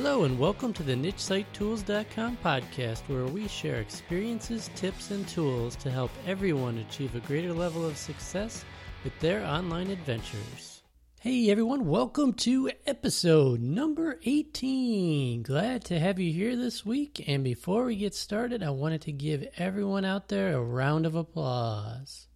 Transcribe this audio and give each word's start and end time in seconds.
Hello, 0.00 0.22
and 0.22 0.38
welcome 0.38 0.72
to 0.74 0.84
the 0.84 0.94
NicheSiteTools.com 0.94 2.36
podcast, 2.36 3.00
where 3.08 3.26
we 3.26 3.48
share 3.48 3.80
experiences, 3.80 4.70
tips, 4.76 5.10
and 5.10 5.26
tools 5.26 5.74
to 5.74 5.90
help 5.90 6.12
everyone 6.24 6.78
achieve 6.78 7.16
a 7.16 7.26
greater 7.26 7.52
level 7.52 7.84
of 7.84 7.96
success 7.96 8.64
with 9.02 9.18
their 9.18 9.44
online 9.44 9.90
adventures. 9.90 10.82
Hey 11.20 11.50
everyone, 11.50 11.88
welcome 11.88 12.32
to 12.34 12.70
episode 12.86 13.60
number 13.60 14.20
18. 14.24 15.42
Glad 15.42 15.82
to 15.86 15.98
have 15.98 16.20
you 16.20 16.32
here 16.32 16.54
this 16.54 16.86
week. 16.86 17.24
And 17.26 17.42
before 17.42 17.86
we 17.86 17.96
get 17.96 18.14
started, 18.14 18.62
I 18.62 18.70
wanted 18.70 19.02
to 19.02 19.12
give 19.12 19.48
everyone 19.56 20.04
out 20.04 20.28
there 20.28 20.54
a 20.54 20.62
round 20.62 21.06
of 21.06 21.16
applause. 21.16 22.27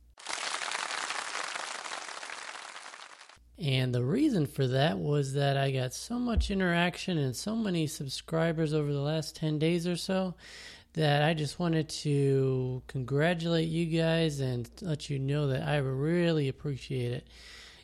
And 3.63 3.95
the 3.95 4.05
reason 4.05 4.47
for 4.47 4.67
that 4.67 4.99
was 4.99 5.35
that 5.35 5.57
I 5.57 5.71
got 5.71 5.95
so 5.95 6.19
much 6.19 6.51
interaction 6.51 7.17
and 7.17 7.37
so 7.37 7.55
many 7.55 7.87
subscribers 7.87 8.75
over 8.75 8.93
the 8.93 9.01
last 9.01 9.37
10 9.37 9.61
days 9.61 9.87
or 9.87 9.95
so 9.95 10.35
that 10.95 11.23
I 11.23 11.33
just 11.33 11.61
wanted 11.61 11.89
to 11.89 12.83
congratulate 12.89 13.69
you 13.69 13.87
guys 13.87 14.41
and 14.41 14.69
let 14.81 15.09
you 15.09 15.21
know 15.21 15.47
that 15.47 15.63
I 15.63 15.77
really 15.77 16.49
appreciate 16.49 17.13
it. 17.13 17.29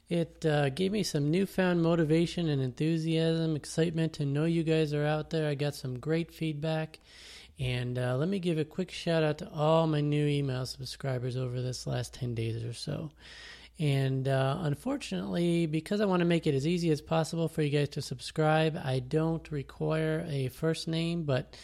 It 0.08 0.44
uh, 0.44 0.70
gave 0.70 0.90
me 0.90 1.04
some 1.04 1.30
newfound 1.30 1.80
motivation 1.80 2.48
and 2.48 2.60
enthusiasm, 2.60 3.54
excitement 3.54 4.14
to 4.14 4.26
know 4.26 4.46
you 4.46 4.64
guys 4.64 4.92
are 4.92 5.06
out 5.06 5.30
there. 5.30 5.48
I 5.48 5.54
got 5.54 5.76
some 5.76 6.00
great 6.00 6.34
feedback. 6.34 6.98
And 7.60 7.98
uh, 7.98 8.16
let 8.16 8.28
me 8.28 8.40
give 8.40 8.58
a 8.58 8.64
quick 8.64 8.90
shout 8.90 9.22
out 9.22 9.38
to 9.38 9.50
all 9.50 9.86
my 9.86 10.00
new 10.00 10.26
email 10.26 10.66
subscribers 10.66 11.36
over 11.36 11.62
this 11.62 11.86
last 11.86 12.14
10 12.14 12.34
days 12.34 12.64
or 12.64 12.72
so. 12.72 13.12
And 13.80 14.26
uh, 14.26 14.58
unfortunately, 14.62 15.66
because 15.66 16.00
I 16.00 16.06
want 16.06 16.20
to 16.20 16.26
make 16.26 16.46
it 16.48 16.54
as 16.54 16.66
easy 16.66 16.90
as 16.90 17.00
possible 17.00 17.46
for 17.46 17.62
you 17.62 17.70
guys 17.70 17.90
to 17.90 18.02
subscribe, 18.02 18.76
I 18.82 18.98
don't 18.98 19.48
require 19.52 20.26
a 20.28 20.48
first 20.48 20.88
name, 20.88 21.22
but 21.22 21.56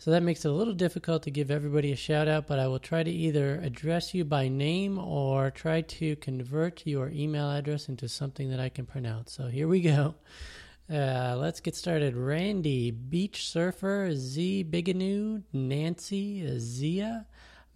so 0.00 0.12
that 0.12 0.22
makes 0.22 0.44
it 0.44 0.48
a 0.50 0.54
little 0.54 0.74
difficult 0.74 1.24
to 1.24 1.32
give 1.32 1.50
everybody 1.50 1.90
a 1.90 1.96
shout 1.96 2.28
out. 2.28 2.46
But 2.46 2.60
I 2.60 2.68
will 2.68 2.78
try 2.78 3.02
to 3.02 3.10
either 3.10 3.60
address 3.60 4.14
you 4.14 4.24
by 4.24 4.46
name 4.46 4.98
or 4.98 5.50
try 5.50 5.80
to 5.80 6.14
convert 6.16 6.86
your 6.86 7.08
email 7.08 7.50
address 7.50 7.88
into 7.88 8.08
something 8.08 8.50
that 8.50 8.60
I 8.60 8.68
can 8.68 8.86
pronounce. 8.86 9.32
So 9.32 9.48
here 9.48 9.66
we 9.66 9.80
go. 9.80 10.14
Uh, 10.88 11.36
let's 11.36 11.60
get 11.60 11.74
started. 11.74 12.16
Randy, 12.16 12.92
Beach 12.92 13.48
Surfer, 13.48 14.12
Z 14.14 14.66
Biganoo, 14.70 15.42
Nancy, 15.52 16.58
Zia. 16.60 17.26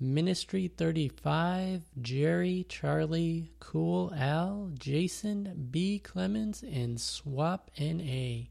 Ministry 0.03 0.67
35, 0.67 1.83
Jerry, 2.00 2.67
Charlie, 2.69 3.53
Cool 3.61 4.12
Al, 4.17 4.72
Jason, 4.77 5.69
B. 5.70 6.00
Clemens, 6.00 6.64
and 6.64 7.00
Swap 7.00 7.70
NA. 7.78 8.47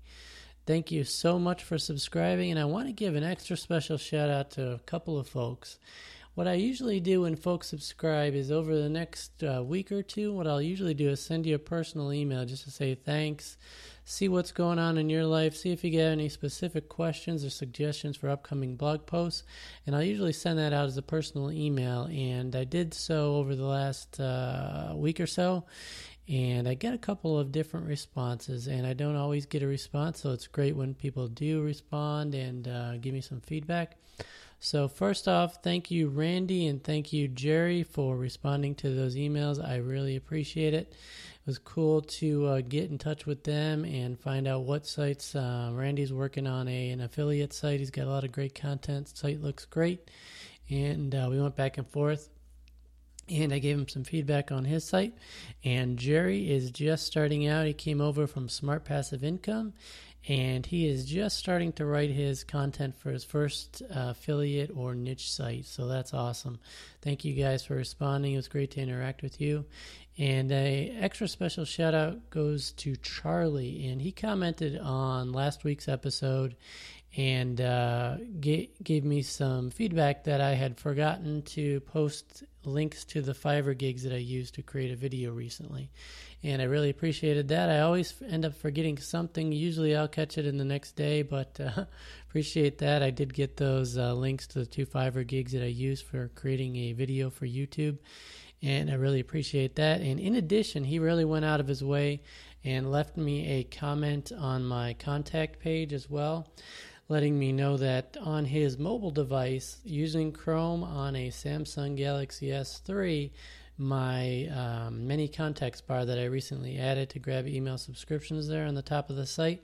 Thank 0.66 0.92
you 0.92 1.04
so 1.04 1.38
much 1.38 1.66
for 1.66 1.78
subscribing, 1.78 2.52
and 2.52 2.60
I 2.60 2.64
want 2.64 2.88
to 2.88 2.94
give 2.94 3.16
an 3.16 3.26
extra 3.26 3.58
special 3.58 3.98
shout 3.98 4.30
out 4.30 4.52
to 4.52 4.72
a 4.72 4.80
couple 4.80 5.20
of 5.20 5.28
folks. 5.28 5.78
What 6.36 6.48
I 6.48 6.54
usually 6.54 7.02
do 7.02 7.24
when 7.24 7.36
folks 7.36 7.68
subscribe 7.68 8.34
is 8.34 8.50
over 8.50 8.74
the 8.74 8.88
next 8.88 9.44
uh, 9.44 9.62
week 9.62 9.92
or 9.92 10.04
two, 10.04 10.34
what 10.34 10.48
I'll 10.48 10.62
usually 10.62 10.94
do 10.94 11.10
is 11.10 11.20
send 11.20 11.46
you 11.46 11.56
a 11.56 11.60
personal 11.60 12.14
email 12.14 12.46
just 12.46 12.64
to 12.64 12.72
say 12.72 12.96
thanks 12.96 13.58
see 14.06 14.28
what's 14.28 14.52
going 14.52 14.80
on 14.80 14.98
in 14.98 15.10
your 15.10 15.26
life, 15.26 15.56
see 15.56 15.72
if 15.72 15.84
you 15.84 15.90
get 15.90 16.12
any 16.12 16.30
specific 16.30 16.90
questions 16.90 17.46
or 17.46 17.50
suggestions 17.50 18.18
for 18.18 18.30
upcoming 18.30 18.76
blog 18.76 19.06
posts. 19.06 19.44
And 19.86 19.96
I'll 19.96 20.04
usually 20.04 20.34
send 20.34 20.60
that 20.60 20.74
out 20.74 20.86
as 20.86 20.98
a 20.98 21.02
personal 21.02 21.52
email. 21.52 22.04
And 22.06 22.56
I 22.56 22.64
did 22.64 22.94
so 22.94 23.36
over 23.36 23.56
the 23.56 23.66
last 23.66 24.20
uh, 24.20 24.94
week 24.96 25.20
or 25.20 25.28
so. 25.28 25.66
And 26.28 26.68
I 26.68 26.76
get 26.76 26.94
a 26.94 27.00
couple 27.00 27.38
of 27.38 27.52
different 27.52 27.88
responses, 27.88 28.68
and 28.68 28.88
I 28.88 28.94
don't 28.94 29.18
always 29.18 29.46
get 29.46 29.64
a 29.64 29.68
response, 29.68 30.22
so 30.22 30.32
it's 30.32 30.48
great 30.48 30.76
when 30.76 30.94
people 30.94 31.28
do 31.28 31.62
respond 31.62 32.36
and 32.36 32.68
uh, 32.68 32.98
give 32.98 33.14
me 33.14 33.20
some 33.20 33.42
feedback. 33.42 33.98
So, 34.64 34.88
first 34.88 35.28
off, 35.28 35.64
thank 35.64 35.90
you, 35.90 36.08
Randy, 36.08 36.68
and 36.68 36.82
thank 36.84 37.12
you, 37.12 37.28
Jerry, 37.28 37.82
for 37.82 38.16
responding 38.16 38.76
to 38.76 38.94
those 38.94 39.16
emails. 39.16 39.62
I 39.62 39.78
really 39.78 40.16
appreciate 40.16 40.76
it. 40.76 40.94
It 41.42 41.48
was 41.48 41.58
cool 41.58 42.02
to 42.02 42.46
uh, 42.46 42.62
get 42.62 42.92
in 42.92 43.00
touch 43.00 43.26
with 43.26 43.44
them 43.44 43.84
and 43.84 44.20
find 44.20 44.48
out 44.48 44.62
what 44.62 44.86
sites. 44.86 45.36
Uh, 45.36 45.72
Randy's 45.74 46.14
working 46.14 46.46
on 46.46 46.68
a, 46.68 46.90
an 46.92 47.02
affiliate 47.02 47.52
site. 47.52 47.80
He's 47.80 47.90
got 47.90 48.06
a 48.06 48.12
lot 48.12 48.24
of 48.24 48.32
great 48.32 48.54
content. 48.54 49.10
Site 49.18 49.42
looks 49.42 49.66
great. 49.66 50.12
And 50.70 51.16
uh, 51.16 51.28
we 51.32 51.42
went 51.42 51.56
back 51.56 51.80
and 51.80 51.88
forth. 51.88 52.30
And 53.28 53.52
I 53.52 53.58
gave 53.58 53.76
him 53.76 53.88
some 53.88 54.04
feedback 54.04 54.52
on 54.52 54.66
his 54.66 54.84
site. 54.84 55.16
And 55.64 55.98
Jerry 55.98 56.52
is 56.52 56.70
just 56.70 57.08
starting 57.08 57.48
out. 57.48 57.66
He 57.66 57.74
came 57.74 58.02
over 58.02 58.28
from 58.28 58.48
Smart 58.48 58.86
Passive 58.86 59.24
Income 59.24 59.74
and 60.28 60.66
he 60.66 60.88
is 60.88 61.06
just 61.06 61.38
starting 61.38 61.72
to 61.74 61.86
write 61.86 62.12
his 62.12 62.44
content 62.44 62.96
for 62.96 63.10
his 63.10 63.24
first 63.24 63.82
uh, 63.84 64.10
affiliate 64.12 64.72
or 64.76 64.94
niche 64.94 65.32
site. 65.32 65.66
So 65.66 65.88
that's 65.88 66.14
awesome. 66.14 66.60
Thank 67.02 67.26
you 67.26 67.34
guys 67.34 67.66
for 67.66 67.76
responding. 67.76 68.34
It 68.34 68.38
was 68.38 68.48
great 68.48 68.72
to 68.72 68.82
interact 68.82 69.24
with 69.24 69.42
you. 69.42 69.66
And 70.18 70.52
a 70.52 70.96
extra 71.00 71.28
special 71.28 71.66
shout 71.66 71.96
out 71.96 72.30
goes 72.30 72.74
to 72.74 72.96
Charlie, 72.98 73.88
and 73.88 74.02
he 74.02 74.12
commented 74.12 74.78
on 74.78 75.32
last 75.32 75.64
week's 75.64 75.88
episode 75.88 76.56
and 77.18 77.60
uh, 77.60 78.16
gave, 78.40 79.04
me 79.04 79.22
some 79.22 79.70
feedback 79.70 80.24
that 80.24 80.40
I 80.40 80.54
had 80.54 80.80
forgotten 80.80 81.42
to 81.44 81.82
post 81.82 82.44
links 82.64 83.04
to 83.06 83.22
the 83.22 83.34
Fiverr 83.34 83.78
gigs 83.78 84.04
that 84.04 84.14
I 84.14 84.18
used 84.18 84.56
to 84.56 84.62
create 84.62 84.92
a 84.92 84.96
video 84.96 85.34
recently. 85.34 85.92
And 86.44 86.62
I 86.62 86.66
really 86.66 86.90
appreciated 86.90 87.50
that. 87.50 87.70
I 87.70 87.82
always 87.82 88.14
end 88.28 88.46
up 88.46 88.56
forgetting 88.56 88.98
something. 88.98 89.52
Usually 89.52 89.96
I'll 89.96 90.08
catch 90.08 90.38
it 90.38 90.46
in 90.46 90.58
the 90.58 90.64
next 90.64 90.94
day, 90.94 91.22
but 91.22 91.60
uh, 91.60 91.86
appreciate 92.30 92.78
that. 92.78 93.04
I 93.04 93.10
did 93.10 93.34
get 93.34 93.58
those 93.58 93.98
uh, 93.98 94.14
links 94.14 94.48
to 94.48 94.60
the 94.60 94.66
two 94.66 94.86
Fiverr 94.86 95.28
gigs 95.28 95.52
that 95.52 95.64
I 95.64 95.68
used 95.68 96.06
for 96.06 96.30
creating 96.30 96.78
a 96.78 96.94
video 96.94 97.30
for 97.30 97.46
YouTube. 97.46 97.98
And 98.64 98.90
I 98.90 98.94
really 98.94 99.20
appreciate 99.20 99.76
that. 99.76 100.02
And 100.02 100.20
in 100.20 100.36
addition, 100.36 100.86
he 100.86 101.00
really 101.00 101.26
went 101.26 101.46
out 101.46 101.60
of 101.60 101.68
his 101.68 101.84
way 101.84 102.22
and 102.64 102.92
left 102.92 103.18
me 103.18 103.48
a 103.48 103.64
comment 103.64 104.32
on 104.32 104.64
my 104.64 104.94
contact 104.94 105.60
page 105.60 105.94
as 105.94 106.10
well 106.10 106.48
letting 107.12 107.38
me 107.38 107.52
know 107.52 107.76
that 107.76 108.16
on 108.22 108.46
his 108.46 108.78
mobile 108.78 109.12
device, 109.12 109.82
using 109.84 110.32
Chrome 110.32 110.82
on 110.82 111.14
a 111.18 111.28
Samsung 111.28 111.98
Galaxy 111.98 112.48
S3, 112.48 113.30
my 113.78 114.46
um, 114.46 115.08
many 115.08 115.28
contacts 115.28 115.82
bar 115.82 116.06
that 116.06 116.18
I 116.18 116.24
recently 116.24 116.78
added 116.78 117.10
to 117.10 117.20
grab 117.20 117.48
email 117.48 117.78
subscriptions 117.78 118.48
there 118.48 118.66
on 118.66 118.76
the 118.76 118.82
top 118.82 119.10
of 119.10 119.18
the 119.18 119.26
site. 119.26 119.62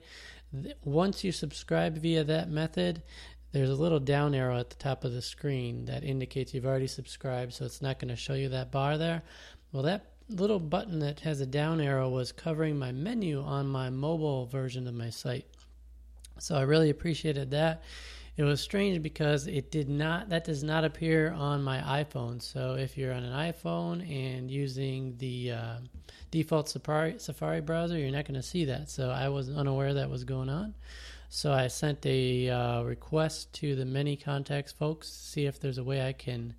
Once 0.84 1.24
you 1.24 1.32
subscribe 1.32 1.96
via 1.96 2.22
that 2.22 2.50
method, 2.50 3.02
there's 3.52 3.70
a 3.70 3.74
little 3.74 4.00
down 4.00 4.34
arrow 4.34 4.58
at 4.58 4.68
the 4.68 4.76
top 4.76 5.02
of 5.02 5.14
the 5.14 5.22
screen 5.22 5.86
that 5.86 6.04
indicates 6.04 6.52
you've 6.52 6.66
already 6.66 6.86
subscribed, 6.86 7.54
so 7.54 7.64
it's 7.64 7.80
not 7.80 7.98
going 7.98 8.10
to 8.10 8.16
show 8.16 8.34
you 8.34 8.50
that 8.50 8.70
bar 8.70 8.98
there. 8.98 9.22
Well, 9.72 9.84
that 9.84 10.04
little 10.28 10.60
button 10.60 10.98
that 10.98 11.20
has 11.20 11.40
a 11.40 11.46
down 11.46 11.80
arrow 11.80 12.10
was 12.10 12.30
covering 12.30 12.78
my 12.78 12.92
menu 12.92 13.40
on 13.40 13.66
my 13.66 13.88
mobile 13.88 14.44
version 14.44 14.86
of 14.86 14.92
my 14.92 15.08
site. 15.08 15.46
So 16.38 16.56
I 16.56 16.62
really 16.62 16.90
appreciated 16.90 17.50
that. 17.50 17.82
It 18.36 18.44
was 18.44 18.60
strange 18.60 19.02
because 19.02 19.48
it 19.48 19.72
did 19.72 19.88
not 19.88 20.28
that 20.28 20.44
does 20.44 20.62
not 20.62 20.84
appear 20.84 21.32
on 21.32 21.62
my 21.62 22.04
iPhone. 22.04 22.40
So 22.40 22.74
if 22.74 22.96
you're 22.96 23.12
on 23.12 23.24
an 23.24 23.52
iPhone 23.52 24.08
and 24.08 24.48
using 24.48 25.16
the 25.18 25.52
uh, 25.52 25.74
default 26.30 26.68
Safari 26.68 27.18
Safari 27.18 27.60
browser, 27.60 27.98
you're 27.98 28.12
not 28.12 28.26
going 28.26 28.40
to 28.40 28.46
see 28.46 28.64
that. 28.66 28.90
So 28.90 29.10
I 29.10 29.28
was 29.28 29.50
unaware 29.50 29.94
that 29.94 30.08
was 30.08 30.22
going 30.22 30.48
on. 30.48 30.74
So 31.30 31.52
I 31.52 31.66
sent 31.66 32.06
a 32.06 32.48
uh, 32.48 32.82
request 32.84 33.52
to 33.54 33.74
the 33.74 33.84
many 33.84 34.16
contacts 34.16 34.72
folks 34.72 35.10
to 35.10 35.16
see 35.16 35.46
if 35.46 35.58
there's 35.58 35.78
a 35.78 35.84
way 35.84 36.06
I 36.06 36.12
can 36.12 36.54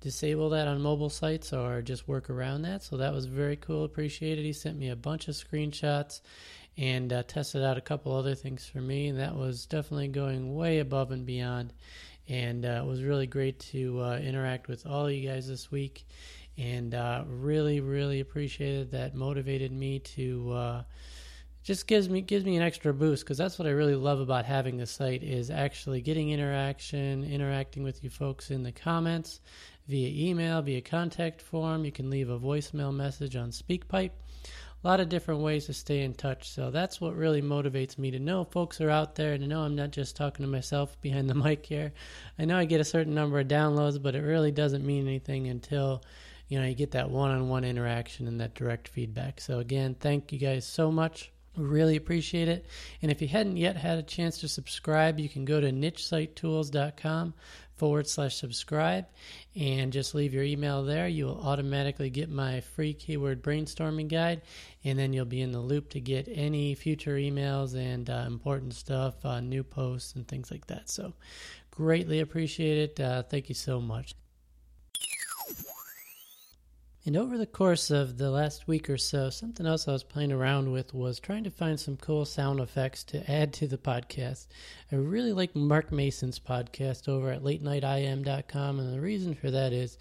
disable 0.00 0.50
that 0.50 0.68
on 0.68 0.80
mobile 0.80 1.10
sites 1.10 1.52
or 1.52 1.82
just 1.82 2.06
work 2.06 2.30
around 2.30 2.62
that. 2.62 2.82
So 2.82 2.98
that 2.98 3.12
was 3.12 3.26
very 3.26 3.56
cool. 3.56 3.84
Appreciated. 3.84 4.44
He 4.44 4.52
sent 4.52 4.78
me 4.78 4.90
a 4.90 4.96
bunch 4.96 5.28
of 5.28 5.34
screenshots 5.34 6.20
and 6.76 7.12
uh, 7.12 7.22
tested 7.22 7.62
out 7.62 7.78
a 7.78 7.82
couple 7.82 8.14
other 8.14 8.34
things 8.34 8.66
for 8.66 8.78
me. 8.78 9.08
And 9.08 9.18
that 9.18 9.36
was 9.36 9.66
definitely 9.66 10.08
going 10.08 10.54
way 10.54 10.80
above 10.80 11.10
and 11.10 11.24
beyond. 11.24 11.72
And 12.28 12.64
uh, 12.64 12.82
it 12.82 12.86
was 12.86 13.02
really 13.02 13.26
great 13.26 13.60
to 13.60 14.00
uh, 14.00 14.18
interact 14.18 14.68
with 14.68 14.86
all 14.86 15.10
you 15.10 15.28
guys 15.28 15.46
this 15.46 15.70
week. 15.70 16.06
And 16.56 16.94
uh, 16.94 17.24
really, 17.26 17.80
really 17.80 18.20
appreciated 18.20 18.92
that. 18.92 19.14
Motivated 19.14 19.72
me 19.72 19.98
to 19.98 20.52
uh, 20.52 20.82
just 21.64 21.86
gives 21.86 22.08
me 22.08 22.20
gives 22.20 22.44
me 22.44 22.56
an 22.56 22.62
extra 22.62 22.94
boost 22.94 23.24
because 23.24 23.38
that's 23.38 23.58
what 23.58 23.66
I 23.66 23.72
really 23.72 23.96
love 23.96 24.20
about 24.20 24.44
having 24.44 24.76
the 24.76 24.86
site 24.86 25.24
is 25.24 25.50
actually 25.50 26.00
getting 26.00 26.30
interaction, 26.30 27.24
interacting 27.24 27.82
with 27.82 28.04
you 28.04 28.10
folks 28.10 28.50
in 28.50 28.62
the 28.62 28.70
comments 28.70 29.40
via 29.88 30.28
email, 30.28 30.62
via 30.62 30.80
contact 30.80 31.42
form. 31.42 31.84
You 31.84 31.92
can 31.92 32.10
leave 32.10 32.30
a 32.30 32.38
voicemail 32.38 32.94
message 32.94 33.34
on 33.34 33.50
SpeakPipe 33.50 34.10
a 34.84 34.88
lot 34.88 35.00
of 35.00 35.08
different 35.08 35.40
ways 35.40 35.66
to 35.66 35.72
stay 35.72 36.02
in 36.02 36.12
touch. 36.12 36.50
So 36.50 36.70
that's 36.70 37.00
what 37.00 37.16
really 37.16 37.40
motivates 37.40 37.96
me 37.96 38.10
to 38.10 38.18
know 38.18 38.44
folks 38.44 38.80
are 38.80 38.90
out 38.90 39.14
there 39.14 39.32
and 39.32 39.42
to 39.42 39.48
know 39.48 39.62
I'm 39.62 39.74
not 39.74 39.92
just 39.92 40.14
talking 40.14 40.44
to 40.44 40.50
myself 40.50 41.00
behind 41.00 41.30
the 41.30 41.34
mic 41.34 41.64
here. 41.64 41.92
I 42.38 42.44
know 42.44 42.58
I 42.58 42.66
get 42.66 42.80
a 42.80 42.84
certain 42.84 43.14
number 43.14 43.40
of 43.40 43.48
downloads, 43.48 44.02
but 44.02 44.14
it 44.14 44.22
really 44.22 44.52
doesn't 44.52 44.84
mean 44.84 45.06
anything 45.06 45.48
until 45.48 46.02
you 46.48 46.60
know 46.60 46.66
you 46.66 46.74
get 46.74 46.90
that 46.90 47.10
one-on-one 47.10 47.64
interaction 47.64 48.28
and 48.28 48.40
that 48.40 48.54
direct 48.54 48.88
feedback. 48.88 49.40
So 49.40 49.60
again, 49.60 49.96
thank 49.98 50.32
you 50.32 50.38
guys 50.38 50.66
so 50.66 50.92
much 50.92 51.32
Really 51.56 51.94
appreciate 51.94 52.48
it. 52.48 52.66
And 53.00 53.12
if 53.12 53.22
you 53.22 53.28
hadn't 53.28 53.58
yet 53.58 53.76
had 53.76 53.98
a 53.98 54.02
chance 54.02 54.38
to 54.38 54.48
subscribe, 54.48 55.20
you 55.20 55.28
can 55.28 55.44
go 55.44 55.60
to 55.60 55.70
nichesitetools.com 55.70 57.34
forward 57.76 58.06
slash 58.08 58.36
subscribe 58.36 59.06
and 59.56 59.92
just 59.92 60.14
leave 60.14 60.34
your 60.34 60.44
email 60.44 60.82
there. 60.84 61.08
You 61.08 61.26
will 61.26 61.40
automatically 61.40 62.10
get 62.10 62.30
my 62.30 62.60
free 62.60 62.94
keyword 62.94 63.42
brainstorming 63.42 64.08
guide, 64.08 64.42
and 64.84 64.98
then 64.98 65.12
you'll 65.12 65.24
be 65.24 65.42
in 65.42 65.52
the 65.52 65.60
loop 65.60 65.90
to 65.90 66.00
get 66.00 66.28
any 66.30 66.74
future 66.74 67.16
emails 67.16 67.74
and 67.76 68.08
uh, 68.08 68.24
important 68.26 68.74
stuff, 68.74 69.24
uh, 69.24 69.40
new 69.40 69.62
posts, 69.62 70.14
and 70.14 70.26
things 70.26 70.50
like 70.50 70.66
that. 70.68 70.88
So, 70.88 71.14
greatly 71.70 72.20
appreciate 72.20 72.78
it. 72.78 73.00
Uh, 73.00 73.22
thank 73.22 73.48
you 73.48 73.54
so 73.54 73.80
much. 73.80 74.14
And 77.06 77.18
over 77.18 77.36
the 77.36 77.46
course 77.46 77.90
of 77.90 78.16
the 78.16 78.30
last 78.30 78.66
week 78.66 78.88
or 78.88 78.96
so, 78.96 79.28
something 79.28 79.66
else 79.66 79.86
I 79.86 79.92
was 79.92 80.02
playing 80.02 80.32
around 80.32 80.72
with 80.72 80.94
was 80.94 81.20
trying 81.20 81.44
to 81.44 81.50
find 81.50 81.78
some 81.78 81.98
cool 81.98 82.24
sound 82.24 82.60
effects 82.60 83.04
to 83.04 83.30
add 83.30 83.52
to 83.54 83.66
the 83.66 83.76
podcast. 83.76 84.46
I 84.90 84.96
really 84.96 85.34
like 85.34 85.54
Mark 85.54 85.92
Mason's 85.92 86.38
podcast 86.38 87.06
over 87.06 87.30
at 87.30 87.42
latenightim.com, 87.42 88.80
and 88.80 88.94
the 88.94 89.02
reason 89.02 89.34
for 89.34 89.50
that 89.50 89.74
is 89.74 89.98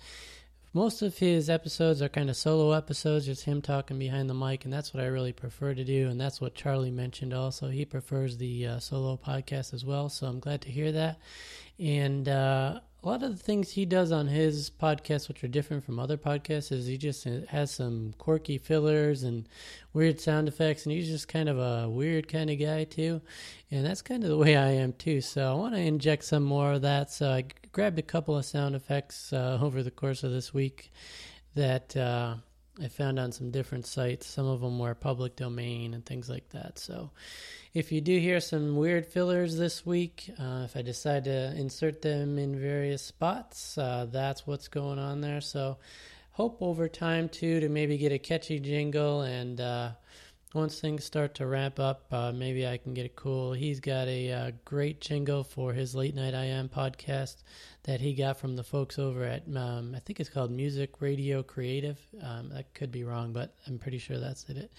most 0.72 1.02
of 1.02 1.18
his 1.18 1.50
episodes 1.50 2.02
are 2.02 2.08
kind 2.08 2.30
of 2.30 2.38
solo 2.38 2.72
episodes, 2.72 3.26
just 3.26 3.44
him 3.44 3.62
talking 3.62 4.00
behind 4.00 4.30
the 4.30 4.34
mic, 4.34 4.64
and 4.64 4.74
that's 4.74 4.94
what 4.94 5.04
I 5.04 5.08
really 5.08 5.34
prefer 5.34 5.74
to 5.74 5.84
do, 5.84 6.08
and 6.08 6.20
that's 6.20 6.40
what 6.40 6.56
Charlie 6.56 6.90
mentioned 6.90 7.34
also. 7.34 7.68
He 7.68 7.84
prefers 7.84 8.38
the 8.38 8.66
uh, 8.68 8.80
solo 8.80 9.18
podcast 9.18 9.74
as 9.74 9.84
well, 9.84 10.08
so 10.08 10.26
I'm 10.26 10.40
glad 10.40 10.62
to 10.62 10.72
hear 10.72 10.94
that. 10.94 11.20
And 11.78 12.30
uh, 12.30 12.80
a 13.04 13.10
lot 13.10 13.22
of 13.22 13.32
the 13.32 13.44
things 13.44 13.72
he 13.72 13.86
does 13.86 14.14
on 14.14 14.28
his 14.28 14.70
podcast, 14.70 15.28
which 15.28 15.44
are 15.44 15.50
different 15.50 15.84
from 15.84 16.00
other 16.00 16.16
podcasts, 16.16 16.72
is 16.72 16.88
he 16.88 16.98
just 16.98 17.26
has 17.26 17.70
some 17.70 18.14
quirky 18.18 18.58
fillers 18.58 19.24
and 19.24 19.50
weird 19.92 20.22
sound 20.22 20.48
effects, 20.48 20.86
and 20.86 20.94
he's 20.94 21.10
just 21.10 21.28
kind 21.28 21.50
of 21.50 21.60
a 21.60 21.90
weird 21.90 22.30
kind 22.30 22.50
of 22.50 22.58
guy 22.58 22.86
too. 22.86 23.22
And 23.70 23.86
that's 23.86 24.02
kind 24.02 24.24
of 24.24 24.30
the 24.30 24.38
way 24.46 24.56
I 24.56 24.70
am 24.70 24.94
too. 24.94 25.20
So 25.20 25.52
I 25.52 25.56
want 25.56 25.76
to 25.76 25.82
inject 25.82 26.24
some 26.24 26.44
more 26.44 26.74
of 26.74 26.84
that. 26.84 27.12
So 27.12 27.30
I 27.30 27.46
grabbed 27.74 28.00
a 28.00 28.04
couple 28.04 28.38
of 28.38 28.46
sound 28.46 28.74
effects 28.74 29.34
uh, 29.34 29.60
over 29.62 29.84
the 29.84 29.92
course 29.92 30.24
of 30.24 30.32
this 30.32 30.54
week 30.54 30.92
that. 31.56 31.96
Uh, 31.98 32.36
I 32.82 32.88
found 32.88 33.20
on 33.20 33.32
some 33.32 33.52
different 33.52 33.86
sites. 33.86 34.26
Some 34.26 34.48
of 34.48 34.62
them 34.62 34.80
were 34.80 34.96
public 34.96 35.36
domain 35.36 35.94
and 35.94 36.06
things 36.06 36.30
like 36.30 36.50
that. 36.50 36.80
So, 36.80 37.12
if 37.74 37.92
you 37.92 38.02
do 38.02 38.20
hear 38.20 38.40
some 38.40 38.76
weird 38.76 39.06
fillers 39.06 39.58
this 39.58 39.86
week, 39.86 40.32
uh, 40.40 40.62
if 40.66 40.76
I 40.76 40.82
decide 40.82 41.26
to 41.26 41.56
insert 41.56 42.02
them 42.02 42.38
in 42.38 42.60
various 42.60 43.04
spots, 43.04 43.78
uh, 43.78 44.08
that's 44.12 44.48
what's 44.48 44.68
going 44.68 45.00
on 45.00 45.22
there. 45.22 45.42
So, 45.42 45.78
hope 46.32 46.58
over 46.62 46.88
time 46.88 47.30
too 47.30 47.60
to 47.60 47.70
maybe 47.70 47.98
get 47.98 48.12
a 48.12 48.20
catchy 48.20 48.60
jingle 48.60 49.22
and 49.22 49.62
uh, 49.62 49.92
once 50.54 50.80
things 50.80 51.04
start 51.04 51.34
to 51.36 51.48
ramp 51.48 51.80
up, 51.80 52.06
uh, 52.12 52.32
maybe 52.32 52.68
I 52.68 52.78
can 52.78 52.94
get 52.94 53.06
it 53.06 53.16
cool. 53.16 53.54
He's 53.54 53.80
got 53.80 54.08
a 54.08 54.32
uh, 54.32 54.52
great 54.66 55.02
jingle 55.02 55.44
for 55.44 55.74
his 55.74 55.96
Late 55.96 56.14
Night 56.14 56.36
IM 56.36 56.70
podcast 56.70 57.38
that 57.84 58.00
he 58.00 58.14
got 58.14 58.38
from 58.38 58.56
the 58.56 58.64
folks 58.64 59.00
over 59.00 59.24
at, 59.24 59.44
um, 59.56 59.94
I 59.96 60.00
think 60.00 60.20
it's 60.20 60.30
called 60.30 60.52
Music 60.52 61.02
Radio 61.02 61.42
Creative. 61.42 62.00
Um, 62.22 62.52
I 62.56 62.64
could 62.76 62.92
be 62.92 63.04
wrong, 63.04 63.34
but 63.34 63.56
I'm 63.68 63.80
pretty 63.80 63.98
sure 63.98 64.20
that's 64.20 64.48
it. 64.48 64.72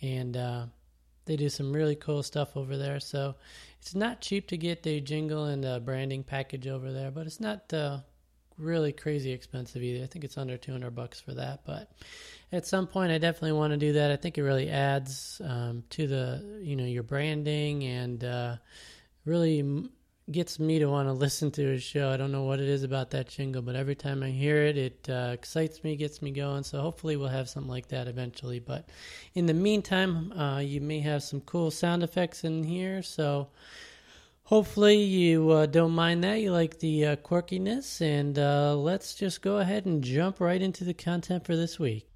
And 0.00 0.36
uh, 0.36 0.66
they 1.24 1.36
do 1.36 1.48
some 1.48 1.72
really 1.72 1.96
cool 1.96 2.24
stuff 2.24 2.56
over 2.56 2.76
there. 2.76 2.98
So 2.98 3.36
it's 3.80 3.94
not 3.94 4.20
cheap 4.20 4.48
to 4.48 4.56
get 4.56 4.82
the 4.82 5.00
jingle 5.00 5.44
and 5.44 5.62
the 5.62 5.80
branding 5.84 6.24
package 6.24 6.66
over 6.66 6.92
there, 6.92 7.12
but 7.12 7.26
it's 7.26 7.40
not 7.40 7.72
uh, 7.72 7.98
really 8.58 8.92
crazy 8.92 9.30
expensive 9.30 9.82
either. 9.82 10.02
I 10.02 10.06
think 10.08 10.24
it's 10.24 10.38
under 10.38 10.56
200 10.56 10.94
bucks 10.94 11.20
for 11.20 11.34
that, 11.34 11.60
but 11.64 11.92
at 12.52 12.66
some 12.66 12.86
point 12.86 13.10
I 13.10 13.18
definitely 13.18 13.52
want 13.52 13.72
to 13.72 13.78
do 13.78 13.94
that. 13.94 14.10
I 14.10 14.16
think 14.16 14.38
it 14.38 14.42
really 14.42 14.68
adds 14.68 15.40
um, 15.44 15.84
to 15.90 16.06
the 16.06 16.60
you 16.62 16.76
know 16.76 16.84
your 16.84 17.02
branding 17.02 17.84
and 17.84 18.22
uh, 18.22 18.56
really 19.24 19.88
gets 20.30 20.58
me 20.58 20.78
to 20.78 20.86
want 20.86 21.08
to 21.08 21.12
listen 21.12 21.50
to 21.50 21.62
his 21.62 21.82
show. 21.82 22.10
I 22.10 22.16
don't 22.16 22.30
know 22.30 22.44
what 22.44 22.60
it 22.60 22.68
is 22.68 22.84
about 22.84 23.10
that 23.10 23.28
jingle, 23.28 23.62
but 23.62 23.74
every 23.74 23.96
time 23.96 24.22
I 24.22 24.30
hear 24.30 24.58
it, 24.64 24.76
it 24.76 25.08
uh, 25.08 25.30
excites 25.32 25.82
me, 25.82 25.96
gets 25.96 26.22
me 26.22 26.30
going. 26.30 26.62
So 26.62 26.80
hopefully 26.80 27.16
we'll 27.16 27.28
have 27.28 27.48
something 27.48 27.70
like 27.70 27.88
that 27.88 28.06
eventually. 28.06 28.60
But 28.60 28.88
in 29.34 29.46
the 29.46 29.54
meantime, 29.54 30.32
uh, 30.32 30.60
you 30.60 30.80
may 30.80 31.00
have 31.00 31.22
some 31.22 31.40
cool 31.40 31.70
sound 31.70 32.02
effects 32.02 32.44
in 32.44 32.62
here. 32.62 33.02
So 33.02 33.48
hopefully 34.44 35.02
you 35.02 35.50
uh, 35.50 35.66
don't 35.66 35.92
mind 35.92 36.22
that. 36.22 36.40
You 36.40 36.52
like 36.52 36.78
the 36.78 37.06
uh, 37.06 37.16
quirkiness, 37.16 38.00
and 38.00 38.38
uh, 38.38 38.76
let's 38.76 39.14
just 39.14 39.42
go 39.42 39.58
ahead 39.58 39.86
and 39.86 40.04
jump 40.04 40.40
right 40.40 40.62
into 40.62 40.84
the 40.84 40.94
content 40.94 41.44
for 41.44 41.56
this 41.56 41.78
week. 41.78 42.11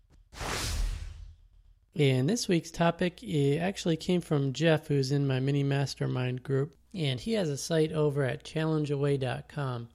And 1.98 2.28
this 2.28 2.46
week's 2.46 2.70
topic 2.70 3.22
actually 3.58 3.96
came 3.96 4.20
from 4.20 4.52
Jeff, 4.52 4.86
who's 4.86 5.12
in 5.12 5.26
my 5.26 5.40
mini 5.40 5.62
mastermind 5.62 6.42
group. 6.42 6.76
And 6.92 7.18
he 7.18 7.32
has 7.34 7.48
a 7.48 7.56
site 7.56 7.92
over 7.92 8.22
at 8.22 8.44
challengeaway.com. 8.44 9.88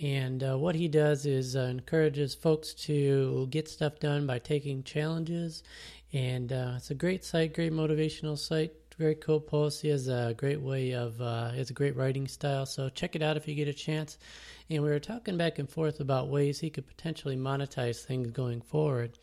And 0.00 0.42
uh, 0.42 0.56
what 0.56 0.76
he 0.76 0.88
does 0.88 1.26
is 1.26 1.56
uh, 1.56 1.60
encourages 1.60 2.34
folks 2.34 2.72
to 2.86 3.48
get 3.50 3.68
stuff 3.68 3.98
done 3.98 4.26
by 4.26 4.38
taking 4.38 4.82
challenges. 4.82 5.62
And 6.12 6.52
uh, 6.52 6.74
it's 6.76 6.90
a 6.90 6.94
great 6.94 7.24
site, 7.24 7.54
great 7.54 7.72
motivational 7.72 8.38
site, 8.38 8.72
very 9.00 9.14
cool 9.14 9.40
post. 9.40 9.80
He 9.80 9.88
has 9.88 10.08
a 10.08 10.34
great 10.36 10.60
way 10.60 10.92
of, 10.92 11.18
uh, 11.22 11.52
he 11.52 11.58
has 11.58 11.70
a 11.70 11.72
great 11.72 11.96
writing 11.96 12.28
style. 12.28 12.66
So 12.66 12.90
check 12.90 13.16
it 13.16 13.22
out 13.22 13.38
if 13.38 13.48
you 13.48 13.54
get 13.54 13.66
a 13.66 13.72
chance. 13.72 14.18
And 14.68 14.82
we 14.82 14.90
were 14.90 15.00
talking 15.00 15.38
back 15.38 15.58
and 15.58 15.68
forth 15.68 16.00
about 16.00 16.28
ways 16.28 16.60
he 16.60 16.68
could 16.68 16.86
potentially 16.86 17.34
monetize 17.34 18.04
things 18.04 18.30
going 18.30 18.60
forward. 18.60 19.18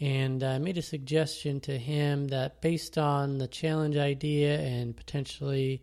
And 0.00 0.44
I 0.44 0.58
made 0.58 0.78
a 0.78 0.82
suggestion 0.82 1.58
to 1.62 1.76
him 1.76 2.28
that 2.28 2.60
based 2.60 2.98
on 2.98 3.38
the 3.38 3.48
challenge 3.48 3.96
idea 3.96 4.60
and 4.60 4.96
potentially, 4.96 5.82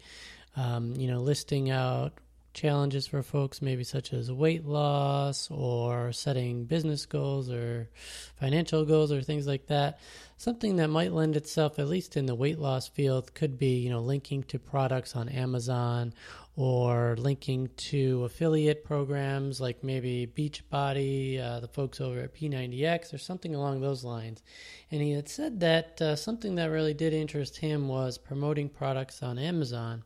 um, 0.56 0.96
you 0.96 1.08
know, 1.10 1.20
listing 1.20 1.70
out 1.70 2.14
challenges 2.54 3.08
for 3.08 3.24
folks, 3.24 3.62
maybe 3.62 3.84
such 3.84 4.14
as 4.14 4.32
weight 4.32 4.66
loss 4.66 5.50
or 5.52 6.12
setting 6.12 6.66
business 6.66 7.06
goals 7.06 7.50
or 7.50 7.90
financial 8.36 8.86
goals 8.86 9.12
or 9.12 9.22
things 9.22 9.48
like 9.48 9.68
that. 9.68 10.00
Something 10.38 10.76
that 10.78 10.90
might 10.90 11.14
lend 11.14 11.36
itself, 11.36 11.80
at 11.80 11.88
least 11.88 12.18
in 12.18 12.26
the 12.26 12.36
weight 12.36 12.60
loss 12.60 12.88
field, 12.88 13.34
could 13.34 13.58
be 13.58 13.78
you 13.80 13.90
know 13.90 14.02
linking 14.02 14.44
to 14.44 14.60
products 14.60 15.16
on 15.16 15.30
Amazon 15.30 16.14
or 16.56 17.16
linking 17.18 17.68
to 17.76 18.24
affiliate 18.26 18.84
programs 18.84 19.60
like 19.60 19.84
maybe 19.84 20.28
Beachbody, 20.28 21.42
uh, 21.42 21.60
the 21.60 21.68
folks 21.68 22.00
over 22.00 22.20
at 22.20 22.36
P90X, 22.36 23.12
or 23.12 23.18
something 23.18 23.56
along 23.56 23.82
those 23.82 24.04
lines. 24.04 24.44
And 24.92 25.02
he 25.02 25.12
had 25.12 25.28
said 25.28 25.62
that 25.62 26.00
uh, 26.00 26.16
something 26.16 26.56
that 26.56 26.70
really 26.70 26.94
did 26.94 27.12
interest 27.12 27.58
him 27.58 27.88
was 27.88 28.20
promoting 28.20 28.70
products 28.70 29.24
on 29.24 29.40
Amazon 29.40 30.04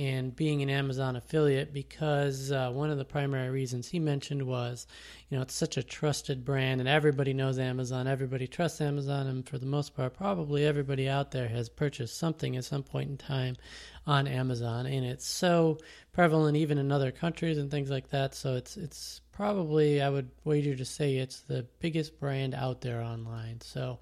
and 0.00 0.34
being 0.34 0.62
an 0.62 0.70
Amazon 0.70 1.14
affiliate 1.14 1.74
because 1.74 2.50
uh, 2.50 2.70
one 2.70 2.88
of 2.88 2.96
the 2.96 3.04
primary 3.04 3.50
reasons 3.50 3.86
he 3.86 3.98
mentioned 3.98 4.42
was, 4.42 4.86
you 5.28 5.36
know, 5.36 5.42
it's 5.42 5.52
such 5.52 5.76
a 5.76 5.82
trusted 5.82 6.42
brand 6.42 6.80
and 6.80 6.88
everybody 6.88 7.34
knows 7.34 7.58
Amazon, 7.58 8.06
everybody 8.06 8.46
trusts 8.46 8.80
Amazon, 8.80 9.26
and 9.26 9.46
for 9.46 9.58
the 9.58 9.66
most 9.66 9.94
part, 9.94 10.14
probably 10.14 10.64
everybody 10.64 11.06
out 11.06 11.32
there 11.32 11.48
has 11.48 11.68
purchased 11.68 12.16
something 12.16 12.56
at 12.56 12.64
some 12.64 12.82
point 12.82 13.10
in 13.10 13.18
time 13.18 13.58
on 14.06 14.26
Amazon, 14.26 14.86
and 14.86 15.04
it's 15.04 15.26
so 15.26 15.76
prevalent 16.14 16.56
even 16.56 16.78
in 16.78 16.90
other 16.90 17.12
countries 17.12 17.58
and 17.58 17.70
things 17.70 17.90
like 17.90 18.08
that. 18.08 18.34
So 18.34 18.54
it's 18.54 18.78
it's 18.78 19.20
probably 19.32 20.00
I 20.00 20.08
would 20.08 20.30
wager 20.44 20.74
to 20.76 20.84
say 20.86 21.16
it's 21.16 21.40
the 21.40 21.66
biggest 21.78 22.18
brand 22.18 22.54
out 22.54 22.80
there 22.80 23.02
online. 23.02 23.60
So 23.60 23.98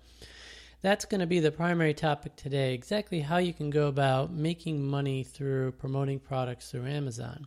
that's 0.81 1.05
going 1.05 1.21
to 1.21 1.27
be 1.27 1.41
the 1.41 1.51
primary 1.51 1.95
topic 1.95 2.37
today 2.37 2.75
exactly 2.75 3.21
how 3.21 3.39
you 3.39 3.53
can 3.53 3.71
go 3.71 3.89
about 3.89 4.33
making 4.33 4.85
money 4.85 5.25
through 5.25 5.73
promoting 5.73 6.19
products 6.19 6.71
through 6.71 6.87
Amazon. 6.87 7.47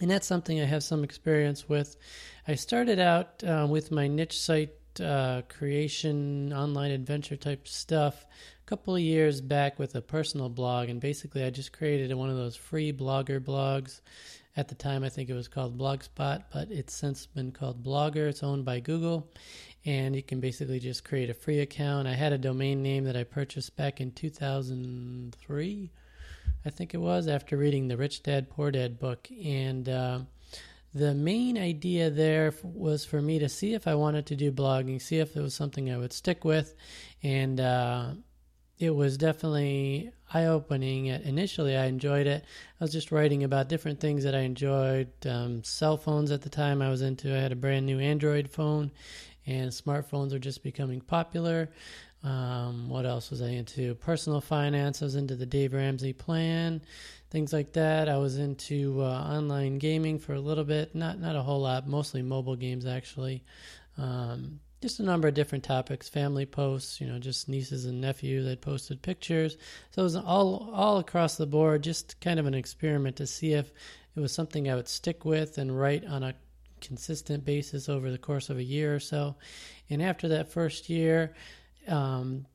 And 0.00 0.10
that's 0.10 0.26
something 0.26 0.60
I 0.60 0.64
have 0.64 0.82
some 0.82 1.04
experience 1.04 1.68
with. 1.68 1.96
I 2.48 2.54
started 2.56 2.98
out 2.98 3.44
uh, 3.44 3.66
with 3.70 3.92
my 3.92 4.08
niche 4.08 4.38
site 4.40 4.72
uh, 5.00 5.42
creation, 5.48 6.52
online 6.52 6.90
adventure 6.90 7.36
type 7.36 7.68
stuff 7.68 8.26
a 8.60 8.66
couple 8.66 8.94
of 8.94 9.00
years 9.00 9.40
back 9.40 9.78
with 9.78 9.94
a 9.94 10.00
personal 10.00 10.48
blog. 10.48 10.88
And 10.88 11.00
basically, 11.00 11.44
I 11.44 11.50
just 11.50 11.72
created 11.72 12.12
one 12.14 12.30
of 12.30 12.36
those 12.36 12.56
free 12.56 12.92
blogger 12.92 13.40
blogs. 13.40 14.00
At 14.54 14.68
the 14.68 14.74
time, 14.74 15.02
I 15.02 15.08
think 15.08 15.30
it 15.30 15.34
was 15.34 15.48
called 15.48 15.78
Blogspot, 15.78 16.44
but 16.52 16.70
it's 16.70 16.94
since 16.94 17.24
been 17.24 17.52
called 17.52 17.82
Blogger. 17.82 18.28
It's 18.28 18.42
owned 18.42 18.66
by 18.66 18.80
Google 18.80 19.32
and 19.84 20.14
you 20.14 20.22
can 20.22 20.40
basically 20.40 20.78
just 20.78 21.04
create 21.04 21.30
a 21.30 21.34
free 21.34 21.60
account. 21.60 22.06
I 22.06 22.14
had 22.14 22.32
a 22.32 22.38
domain 22.38 22.82
name 22.82 23.04
that 23.04 23.16
I 23.16 23.24
purchased 23.24 23.76
back 23.76 24.00
in 24.00 24.12
2003, 24.12 25.90
I 26.64 26.70
think 26.70 26.94
it 26.94 26.98
was, 26.98 27.26
after 27.26 27.56
reading 27.56 27.88
the 27.88 27.96
Rich 27.96 28.22
Dad 28.22 28.48
Poor 28.48 28.70
Dad 28.70 28.98
book. 28.98 29.28
And 29.44 29.88
uh, 29.88 30.20
the 30.94 31.14
main 31.14 31.58
idea 31.58 32.10
there 32.10 32.54
was 32.62 33.04
for 33.04 33.20
me 33.20 33.38
to 33.40 33.48
see 33.48 33.74
if 33.74 33.88
I 33.88 33.94
wanted 33.94 34.26
to 34.26 34.36
do 34.36 34.52
blogging, 34.52 35.00
see 35.00 35.18
if 35.18 35.36
it 35.36 35.40
was 35.40 35.54
something 35.54 35.90
I 35.90 35.98
would 35.98 36.12
stick 36.12 36.44
with. 36.44 36.74
And 37.22 37.58
uh, 37.60 38.10
it 38.78 38.90
was 38.90 39.16
definitely 39.16 40.12
eye 40.32 40.46
opening. 40.46 41.06
Initially, 41.06 41.76
I 41.76 41.86
enjoyed 41.86 42.26
it. 42.26 42.44
I 42.80 42.84
was 42.84 42.92
just 42.92 43.12
writing 43.12 43.44
about 43.44 43.68
different 43.68 44.00
things 44.00 44.24
that 44.24 44.34
I 44.34 44.40
enjoyed. 44.40 45.10
Um, 45.26 45.62
cell 45.62 45.96
phones 45.96 46.30
at 46.30 46.42
the 46.42 46.48
time 46.48 46.82
I 46.82 46.90
was 46.90 47.02
into. 47.02 47.34
I 47.34 47.40
had 47.40 47.52
a 47.52 47.56
brand 47.56 47.86
new 47.86 48.00
Android 48.00 48.50
phone 48.50 48.90
and 49.46 49.70
smartphones 49.70 50.32
are 50.32 50.38
just 50.38 50.62
becoming 50.62 51.00
popular. 51.00 51.70
Um, 52.24 52.88
what 52.88 53.04
else 53.04 53.30
was 53.30 53.42
I 53.42 53.48
into? 53.48 53.94
Personal 53.96 54.40
finance. 54.40 55.02
I 55.02 55.06
was 55.06 55.16
into 55.16 55.34
the 55.34 55.46
Dave 55.46 55.72
Ramsey 55.72 56.12
plan, 56.12 56.80
things 57.30 57.52
like 57.52 57.72
that. 57.72 58.08
I 58.08 58.16
was 58.18 58.38
into 58.38 59.02
uh, 59.02 59.04
online 59.04 59.78
gaming 59.78 60.18
for 60.18 60.34
a 60.34 60.40
little 60.40 60.64
bit, 60.64 60.94
not 60.94 61.18
not 61.18 61.34
a 61.34 61.42
whole 61.42 61.60
lot, 61.60 61.88
mostly 61.88 62.22
mobile 62.22 62.54
games 62.54 62.86
actually. 62.86 63.42
Um, 63.98 64.60
just 64.82 65.00
a 65.00 65.04
number 65.04 65.28
of 65.28 65.34
different 65.34 65.64
topics, 65.64 66.08
family 66.08 66.44
posts, 66.44 67.00
you 67.00 67.06
know, 67.06 67.18
just 67.18 67.48
nieces 67.48 67.86
and 67.86 68.00
nephews. 68.00 68.46
I'd 68.46 68.60
posted 68.60 69.00
pictures, 69.00 69.56
so 69.92 70.02
it 70.02 70.04
was 70.04 70.16
all 70.16 70.70
all 70.74 70.98
across 70.98 71.36
the 71.36 71.46
board. 71.46 71.82
Just 71.82 72.20
kind 72.20 72.38
of 72.38 72.46
an 72.46 72.54
experiment 72.54 73.16
to 73.16 73.26
see 73.26 73.52
if 73.54 73.72
it 74.14 74.20
was 74.20 74.32
something 74.32 74.68
I 74.68 74.74
would 74.74 74.88
stick 74.88 75.24
with 75.24 75.56
and 75.56 75.78
write 75.78 76.04
on 76.04 76.22
a 76.22 76.34
consistent 76.80 77.44
basis 77.44 77.88
over 77.88 78.10
the 78.10 78.18
course 78.18 78.50
of 78.50 78.58
a 78.58 78.62
year 78.62 78.94
or 78.94 79.00
so. 79.00 79.36
And 79.88 80.02
after 80.02 80.28
that 80.28 80.52
first 80.52 80.90
year, 80.90 81.34
um, 81.88 82.46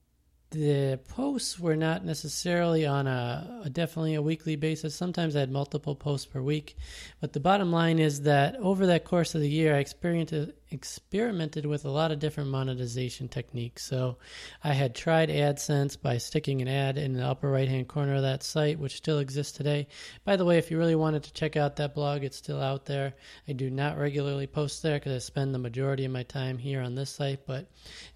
the 0.52 1.00
posts 1.10 1.60
were 1.60 1.76
not 1.76 2.06
necessarily 2.06 2.86
on 2.86 3.08
a, 3.08 3.62
a, 3.66 3.70
definitely 3.70 4.16
a 4.16 4.22
weekly 4.22 4.56
basis. 4.56 4.96
Sometimes 4.96 5.36
I 5.36 5.42
had 5.42 5.52
multiple 5.52 5.96
posts 5.96 6.26
per 6.26 6.42
week, 6.42 6.78
but 7.20 7.34
the 7.34 7.40
bottom 7.40 7.72
line 7.72 8.00
is 8.00 8.22
that 8.22 8.56
over 8.58 8.88
that 8.88 9.04
course 9.04 9.36
of 9.36 9.42
the 9.42 9.50
year, 9.50 9.76
I 9.76 9.80
experienced 9.80 10.34
experimented 10.70 11.66
with 11.66 11.86
a 11.86 11.90
lot 11.90 12.12
of 12.12 12.20
different 12.20 12.50
monetization 12.50 13.28
techniques. 13.28 13.86
So 13.86 14.18
I 14.64 14.74
had 14.74 14.96
tried 14.96 15.30
AdSense 15.30 16.02
by 16.02 16.18
sticking 16.18 16.62
an 16.62 16.68
ad 16.68 16.98
in 16.98 17.14
the 17.14 17.26
upper 17.26 17.50
right 17.50 17.70
hand 17.70 17.88
corner 17.88 18.16
of 18.16 18.22
that 18.24 18.44
site, 18.44 18.80
which 18.80 18.98
still 18.98 19.20
exists 19.20 19.56
today. 19.56 19.88
By 20.26 20.36
the 20.36 20.46
way, 20.46 20.58
if 20.58 20.70
you 20.70 20.78
really 20.78 20.96
wanted 20.96 21.24
to 21.24 21.34
check 21.34 21.56
out 21.56 21.78
that 21.78 21.96
blog, 21.96 22.24
it's 22.24 22.38
still 22.38 22.62
out 22.62 22.86
there. 22.86 23.14
I 23.48 23.54
do 23.54 23.70
not 23.70 23.98
regularly 23.98 24.48
post 24.48 24.84
there 24.84 24.98
because 24.98 25.14
I 25.14 25.20
spend 25.20 25.54
the 25.54 25.60
majority 25.60 26.06
of 26.06 26.12
my 26.12 26.24
time 26.24 26.58
here 26.58 26.82
on 26.82 26.96
this 26.96 27.12
site. 27.12 27.46
But 27.46 27.70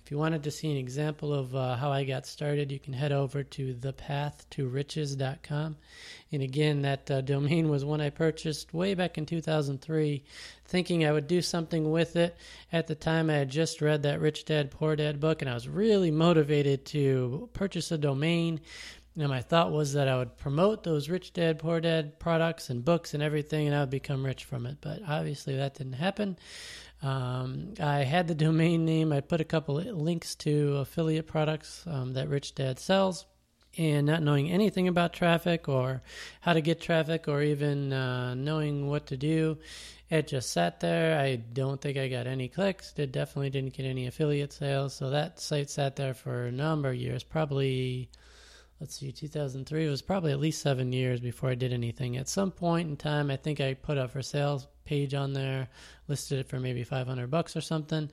if 0.03 0.11
you 0.11 0.17
wanted 0.17 0.43
to 0.43 0.51
see 0.51 0.69
an 0.69 0.77
example 0.77 1.33
of 1.33 1.55
uh, 1.55 1.77
how 1.77 1.91
I 1.91 2.03
got 2.03 2.25
started, 2.25 2.71
you 2.71 2.79
can 2.79 2.93
head 2.93 3.13
over 3.13 3.43
to 3.43 3.73
thepathtoriches.com. 3.73 5.77
And 6.33 6.41
again, 6.41 6.81
that 6.81 7.11
uh, 7.11 7.21
domain 7.21 7.69
was 7.69 7.85
one 7.85 8.01
I 8.01 8.09
purchased 8.09 8.73
way 8.73 8.93
back 8.93 9.17
in 9.17 9.25
2003 9.25 10.23
thinking 10.71 11.05
I 11.05 11.11
would 11.11 11.27
do 11.27 11.41
something 11.41 11.91
with 11.91 12.15
it. 12.15 12.35
At 12.71 12.87
the 12.87 12.95
time, 12.95 13.29
I 13.29 13.33
had 13.33 13.49
just 13.49 13.81
read 13.81 14.03
that 14.03 14.21
Rich 14.21 14.45
Dad 14.45 14.71
Poor 14.71 14.95
Dad 14.95 15.19
book, 15.19 15.41
and 15.41 15.49
I 15.49 15.53
was 15.53 15.67
really 15.67 16.11
motivated 16.11 16.85
to 16.87 17.49
purchase 17.53 17.91
a 17.91 17.97
domain. 17.97 18.61
And 19.17 19.27
my 19.27 19.41
thought 19.41 19.71
was 19.71 19.93
that 19.93 20.07
I 20.07 20.17
would 20.17 20.37
promote 20.37 20.83
those 20.83 21.09
Rich 21.09 21.33
Dad 21.33 21.59
Poor 21.59 21.81
Dad 21.81 22.17
products 22.19 22.69
and 22.69 22.85
books 22.85 23.13
and 23.13 23.21
everything, 23.21 23.67
and 23.67 23.75
I 23.75 23.81
would 23.81 23.89
become 23.89 24.25
rich 24.25 24.45
from 24.45 24.65
it. 24.65 24.77
But 24.79 25.01
obviously, 25.07 25.57
that 25.57 25.75
didn't 25.75 25.93
happen. 25.93 26.37
Um, 27.01 27.73
I 27.79 27.99
had 27.99 28.27
the 28.27 28.35
domain 28.47 28.85
name. 28.85 29.11
I 29.11 29.21
put 29.21 29.41
a 29.41 29.45
couple 29.45 29.75
links 29.75 30.35
to 30.35 30.77
affiliate 30.77 31.27
products 31.27 31.83
um, 31.87 32.13
that 32.13 32.29
Rich 32.29 32.55
Dad 32.55 32.79
sells 32.79 33.25
and 33.77 34.05
not 34.05 34.21
knowing 34.21 34.51
anything 34.51 34.87
about 34.87 35.13
traffic 35.13 35.69
or 35.69 36.01
how 36.41 36.53
to 36.53 36.61
get 36.61 36.81
traffic 36.81 37.27
or 37.27 37.41
even 37.41 37.93
uh, 37.93 38.35
knowing 38.35 38.87
what 38.87 39.07
to 39.07 39.17
do 39.17 39.57
it 40.11 40.27
just 40.27 40.51
sat 40.51 40.81
there. 40.81 41.17
I 41.17 41.37
don't 41.37 41.79
think 41.79 41.97
I 41.97 42.09
got 42.09 42.27
any 42.27 42.49
clicks. 42.49 42.93
It 42.97 43.13
definitely 43.13 43.49
didn't 43.49 43.73
get 43.73 43.85
any 43.85 44.07
affiliate 44.07 44.51
sales. 44.51 44.93
So 44.93 45.09
that 45.09 45.39
site 45.39 45.69
sat 45.69 45.95
there 45.95 46.13
for 46.13 46.45
a 46.45 46.51
number 46.51 46.89
of 46.89 46.95
years, 46.95 47.23
probably 47.23 48.09
let's 48.81 48.99
see, 48.99 49.11
2003 49.11 49.85
it 49.85 49.89
was 49.89 50.01
probably 50.01 50.31
at 50.31 50.39
least 50.39 50.61
seven 50.61 50.91
years 50.91 51.21
before 51.21 51.49
I 51.51 51.55
did 51.55 51.71
anything. 51.71 52.17
At 52.17 52.27
some 52.27 52.51
point 52.51 52.89
in 52.89 52.97
time, 52.97 53.31
I 53.31 53.37
think 53.37 53.61
I 53.61 53.73
put 53.73 53.97
a 53.97 54.07
for 54.07 54.21
sale 54.21 54.63
page 54.83 55.13
on 55.13 55.31
there, 55.31 55.69
listed 56.09 56.39
it 56.39 56.49
for 56.49 56.59
maybe 56.59 56.83
500 56.83 57.31
bucks 57.31 57.55
or 57.55 57.61
something, 57.61 58.11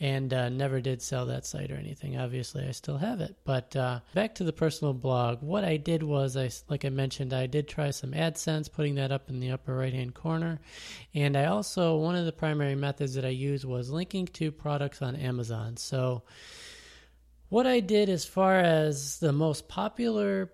and 0.00 0.32
uh, 0.32 0.48
never 0.48 0.80
did 0.80 1.02
sell 1.02 1.26
that 1.26 1.44
site 1.44 1.70
or 1.70 1.76
anything. 1.76 2.16
Obviously, 2.16 2.66
I 2.66 2.70
still 2.70 2.96
have 2.96 3.20
it. 3.20 3.36
But 3.44 3.76
uh, 3.76 4.00
back 4.14 4.34
to 4.36 4.44
the 4.44 4.52
personal 4.52 4.94
blog, 4.94 5.42
what 5.42 5.62
I 5.62 5.76
did 5.76 6.02
was, 6.02 6.36
I 6.36 6.50
like 6.68 6.86
I 6.86 6.88
mentioned, 6.88 7.34
I 7.34 7.46
did 7.46 7.68
try 7.68 7.90
some 7.90 8.12
AdSense, 8.12 8.72
putting 8.72 8.94
that 8.94 9.12
up 9.12 9.28
in 9.28 9.40
the 9.40 9.52
upper 9.52 9.76
right 9.76 9.92
hand 9.92 10.14
corner, 10.14 10.58
and 11.14 11.36
I 11.36 11.46
also 11.46 11.96
one 11.96 12.16
of 12.16 12.24
the 12.24 12.32
primary 12.32 12.74
methods 12.74 13.14
that 13.14 13.24
I 13.24 13.28
used 13.28 13.64
was 13.64 13.90
linking 13.90 14.26
to 14.28 14.50
products 14.50 15.02
on 15.02 15.16
Amazon. 15.16 15.76
So 15.76 16.22
what 17.50 17.66
I 17.66 17.80
did 17.80 18.08
as 18.08 18.24
far 18.24 18.58
as 18.58 19.18
the 19.18 19.32
most 19.32 19.68
popular 19.68 20.50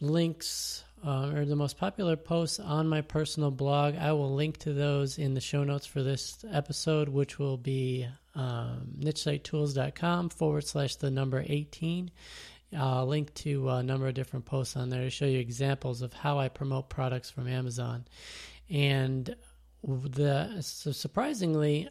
links 0.00 0.84
uh, 1.04 1.32
or 1.34 1.44
the 1.44 1.56
most 1.56 1.76
popular 1.76 2.16
posts 2.16 2.58
on 2.58 2.88
my 2.88 3.02
personal 3.02 3.50
blog, 3.50 3.94
I 3.96 4.12
will 4.12 4.34
link 4.34 4.58
to 4.58 4.72
those 4.72 5.18
in 5.18 5.34
the 5.34 5.40
show 5.40 5.62
notes 5.62 5.86
for 5.86 6.02
this 6.02 6.44
episode, 6.50 7.08
which 7.08 7.38
will 7.38 7.58
be 7.58 8.06
um, 8.34 8.88
nichesitetools.com 8.98 10.30
forward 10.30 10.66
slash 10.66 10.96
the 10.96 11.10
number 11.10 11.44
18. 11.46 12.10
I'll 12.76 13.06
link 13.06 13.34
to 13.34 13.68
a 13.68 13.82
number 13.82 14.08
of 14.08 14.14
different 14.14 14.46
posts 14.46 14.76
on 14.76 14.88
there 14.88 15.02
to 15.02 15.10
show 15.10 15.26
you 15.26 15.38
examples 15.38 16.02
of 16.02 16.12
how 16.12 16.38
I 16.38 16.48
promote 16.48 16.88
products 16.88 17.30
from 17.30 17.48
Amazon. 17.48 18.06
And 18.70 19.36
the 19.82 20.62
so 20.62 20.92
surprisingly, 20.92 21.88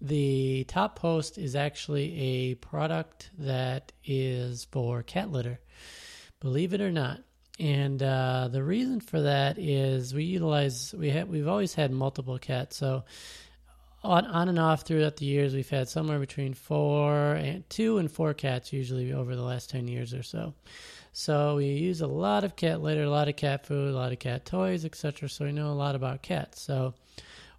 the 0.00 0.64
top 0.64 0.98
post 0.98 1.38
is 1.38 1.56
actually 1.56 2.18
a 2.20 2.54
product 2.56 3.30
that 3.38 3.92
is 4.04 4.66
for 4.70 5.02
cat 5.02 5.30
litter, 5.32 5.58
believe 6.40 6.74
it 6.74 6.80
or 6.80 6.92
not. 6.92 7.22
And 7.60 8.02
uh, 8.02 8.48
the 8.50 8.62
reason 8.62 9.00
for 9.00 9.20
that 9.20 9.58
is 9.58 10.14
we 10.14 10.24
utilize 10.24 10.94
we 10.96 11.10
have 11.10 11.28
we've 11.28 11.46
always 11.46 11.74
had 11.74 11.92
multiple 11.92 12.38
cats. 12.38 12.78
So 12.78 13.04
on 14.02 14.24
on 14.24 14.48
and 14.48 14.58
off 14.58 14.82
throughout 14.82 15.16
the 15.18 15.26
years, 15.26 15.54
we've 15.54 15.68
had 15.68 15.86
somewhere 15.86 16.18
between 16.18 16.54
four 16.54 17.34
and 17.34 17.68
two 17.68 17.98
and 17.98 18.10
four 18.10 18.32
cats 18.32 18.72
usually 18.72 19.12
over 19.12 19.36
the 19.36 19.42
last 19.42 19.68
ten 19.68 19.88
years 19.88 20.14
or 20.14 20.22
so. 20.22 20.54
So 21.12 21.56
we 21.56 21.66
use 21.66 22.00
a 22.00 22.06
lot 22.06 22.44
of 22.44 22.56
cat 22.56 22.80
litter, 22.80 23.04
a 23.04 23.10
lot 23.10 23.28
of 23.28 23.36
cat 23.36 23.66
food, 23.66 23.92
a 23.92 23.96
lot 23.96 24.12
of 24.12 24.18
cat 24.18 24.46
toys, 24.46 24.86
etc. 24.86 25.28
So 25.28 25.44
we 25.44 25.52
know 25.52 25.70
a 25.70 25.74
lot 25.74 25.94
about 25.94 26.22
cats. 26.22 26.62
So 26.62 26.94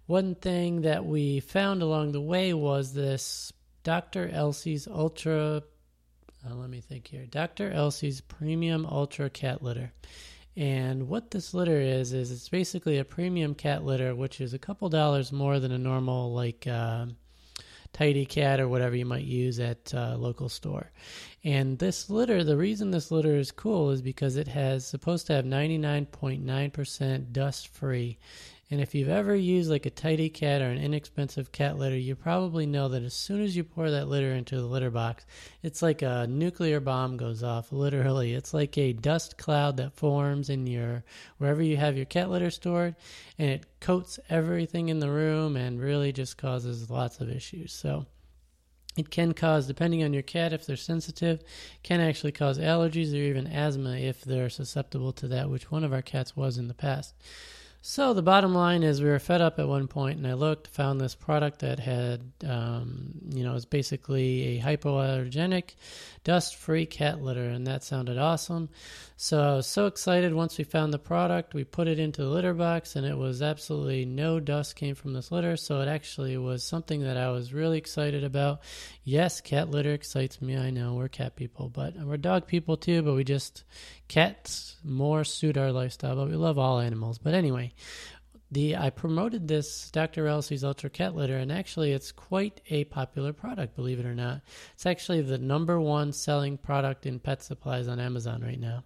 one 0.06 0.34
thing 0.34 0.80
that 0.80 1.06
we 1.06 1.38
found 1.38 1.80
along 1.80 2.10
the 2.10 2.20
way 2.20 2.54
was 2.54 2.92
this 2.92 3.52
Dr. 3.84 4.28
Elsey's 4.28 4.88
Ultra. 4.88 5.62
Uh, 6.44 6.54
let 6.54 6.70
me 6.70 6.80
think 6.80 7.06
here. 7.06 7.26
Dr. 7.26 7.70
Elsey's 7.70 8.20
Premium 8.20 8.84
Ultra 8.86 9.30
Cat 9.30 9.62
Litter. 9.62 9.92
And 10.56 11.08
what 11.08 11.30
this 11.30 11.54
litter 11.54 11.80
is, 11.80 12.12
is 12.12 12.30
it's 12.30 12.48
basically 12.48 12.98
a 12.98 13.04
premium 13.04 13.54
cat 13.54 13.84
litter, 13.84 14.14
which 14.14 14.40
is 14.40 14.52
a 14.52 14.58
couple 14.58 14.88
dollars 14.88 15.32
more 15.32 15.60
than 15.60 15.72
a 15.72 15.78
normal, 15.78 16.34
like, 16.34 16.66
uh, 16.66 17.06
tidy 17.92 18.24
cat 18.26 18.58
or 18.58 18.68
whatever 18.68 18.96
you 18.96 19.04
might 19.04 19.24
use 19.24 19.60
at 19.60 19.92
a 19.92 20.16
local 20.16 20.48
store. 20.48 20.90
And 21.44 21.78
this 21.78 22.08
litter, 22.10 22.42
the 22.42 22.56
reason 22.56 22.90
this 22.90 23.10
litter 23.10 23.36
is 23.36 23.52
cool 23.52 23.90
is 23.90 24.02
because 24.02 24.36
it 24.36 24.48
has 24.48 24.86
supposed 24.86 25.26
to 25.26 25.34
have 25.34 25.44
99.9% 25.44 27.32
dust 27.32 27.68
free. 27.68 28.18
And 28.72 28.80
if 28.80 28.94
you've 28.94 29.10
ever 29.10 29.34
used 29.34 29.68
like 29.68 29.84
a 29.84 29.90
tidy 29.90 30.30
cat 30.30 30.62
or 30.62 30.70
an 30.70 30.78
inexpensive 30.78 31.52
cat 31.52 31.76
litter, 31.76 31.98
you 31.98 32.16
probably 32.16 32.64
know 32.64 32.88
that 32.88 33.02
as 33.02 33.12
soon 33.12 33.42
as 33.42 33.54
you 33.54 33.64
pour 33.64 33.90
that 33.90 34.08
litter 34.08 34.32
into 34.32 34.56
the 34.56 34.66
litter 34.66 34.90
box, 34.90 35.26
it's 35.62 35.82
like 35.82 36.00
a 36.00 36.26
nuclear 36.26 36.80
bomb 36.80 37.18
goes 37.18 37.42
off. 37.42 37.70
Literally, 37.70 38.32
it's 38.32 38.54
like 38.54 38.78
a 38.78 38.94
dust 38.94 39.36
cloud 39.36 39.76
that 39.76 39.92
forms 39.92 40.48
in 40.48 40.66
your 40.66 41.04
wherever 41.36 41.62
you 41.62 41.76
have 41.76 41.98
your 41.98 42.06
cat 42.06 42.30
litter 42.30 42.50
stored, 42.50 42.96
and 43.38 43.50
it 43.50 43.66
coats 43.78 44.18
everything 44.30 44.88
in 44.88 45.00
the 45.00 45.10
room 45.10 45.54
and 45.54 45.78
really 45.78 46.10
just 46.10 46.38
causes 46.38 46.88
lots 46.88 47.20
of 47.20 47.28
issues. 47.28 47.74
So 47.74 48.06
it 48.96 49.10
can 49.10 49.34
cause, 49.34 49.66
depending 49.66 50.02
on 50.02 50.14
your 50.14 50.22
cat, 50.22 50.54
if 50.54 50.64
they're 50.64 50.76
sensitive, 50.76 51.42
can 51.82 52.00
actually 52.00 52.32
cause 52.32 52.58
allergies 52.58 53.12
or 53.12 53.16
even 53.16 53.46
asthma 53.48 53.98
if 53.98 54.22
they're 54.22 54.48
susceptible 54.48 55.12
to 55.12 55.28
that, 55.28 55.50
which 55.50 55.70
one 55.70 55.84
of 55.84 55.92
our 55.92 56.00
cats 56.00 56.34
was 56.34 56.56
in 56.56 56.68
the 56.68 56.72
past. 56.72 57.14
So 57.84 58.14
the 58.14 58.22
bottom 58.22 58.54
line 58.54 58.84
is 58.84 59.02
we 59.02 59.08
were 59.08 59.18
fed 59.18 59.40
up 59.40 59.58
at 59.58 59.66
one 59.66 59.88
point, 59.88 60.16
and 60.16 60.26
I 60.26 60.34
looked, 60.34 60.68
found 60.68 61.00
this 61.00 61.16
product 61.16 61.58
that 61.58 61.80
had, 61.80 62.20
um, 62.46 63.14
you 63.30 63.42
know, 63.42 63.54
was 63.54 63.64
basically 63.64 64.56
a 64.56 64.62
hypoallergenic, 64.62 65.74
dust-free 66.22 66.86
cat 66.86 67.20
litter, 67.20 67.48
and 67.48 67.66
that 67.66 67.82
sounded 67.82 68.18
awesome. 68.18 68.68
So 69.16 69.40
I 69.40 69.54
was 69.56 69.66
so 69.66 69.86
excited 69.86 70.32
once 70.32 70.58
we 70.58 70.64
found 70.64 70.92
the 70.92 70.98
product. 70.98 71.54
We 71.54 71.64
put 71.64 71.88
it 71.88 71.98
into 71.98 72.22
the 72.22 72.28
litter 72.28 72.54
box, 72.54 72.94
and 72.94 73.04
it 73.04 73.16
was 73.16 73.42
absolutely 73.42 74.04
no 74.04 74.38
dust 74.38 74.76
came 74.76 74.94
from 74.94 75.12
this 75.12 75.32
litter. 75.32 75.56
So 75.56 75.80
it 75.80 75.88
actually 75.88 76.36
was 76.36 76.62
something 76.62 77.02
that 77.02 77.16
I 77.16 77.30
was 77.30 77.52
really 77.52 77.78
excited 77.78 78.22
about. 78.22 78.62
Yes, 79.04 79.40
cat 79.40 79.70
litter 79.70 79.92
excites 79.92 80.40
me. 80.40 80.56
I 80.56 80.70
know 80.70 80.94
we're 80.94 81.08
cat 81.08 81.34
people, 81.34 81.68
but 81.68 81.96
we're 81.96 82.16
dog 82.16 82.46
people 82.46 82.76
too. 82.76 83.02
But 83.02 83.14
we 83.14 83.24
just 83.24 83.64
cats 84.08 84.76
more 84.84 85.24
suit 85.24 85.56
our 85.56 85.72
lifestyle. 85.72 86.16
But 86.16 86.28
we 86.28 86.36
love 86.36 86.58
all 86.58 86.80
animals. 86.80 87.18
But 87.18 87.34
anyway, 87.34 87.71
the 88.52 88.76
I 88.76 88.90
promoted 88.90 89.48
this 89.48 89.90
Dr. 89.90 90.26
Elsey's 90.26 90.62
Ultra 90.62 90.90
Cat 90.90 91.16
Litter, 91.16 91.38
and 91.38 91.50
actually, 91.50 91.92
it's 91.92 92.12
quite 92.12 92.60
a 92.68 92.84
popular 92.84 93.32
product. 93.32 93.74
Believe 93.74 93.98
it 93.98 94.04
or 94.06 94.14
not, 94.14 94.42
it's 94.74 94.84
actually 94.84 95.22
the 95.22 95.38
number 95.38 95.80
one 95.80 96.12
selling 96.12 96.58
product 96.58 97.06
in 97.06 97.18
pet 97.18 97.42
supplies 97.42 97.88
on 97.88 97.98
Amazon 97.98 98.42
right 98.42 98.60
now, 98.60 98.84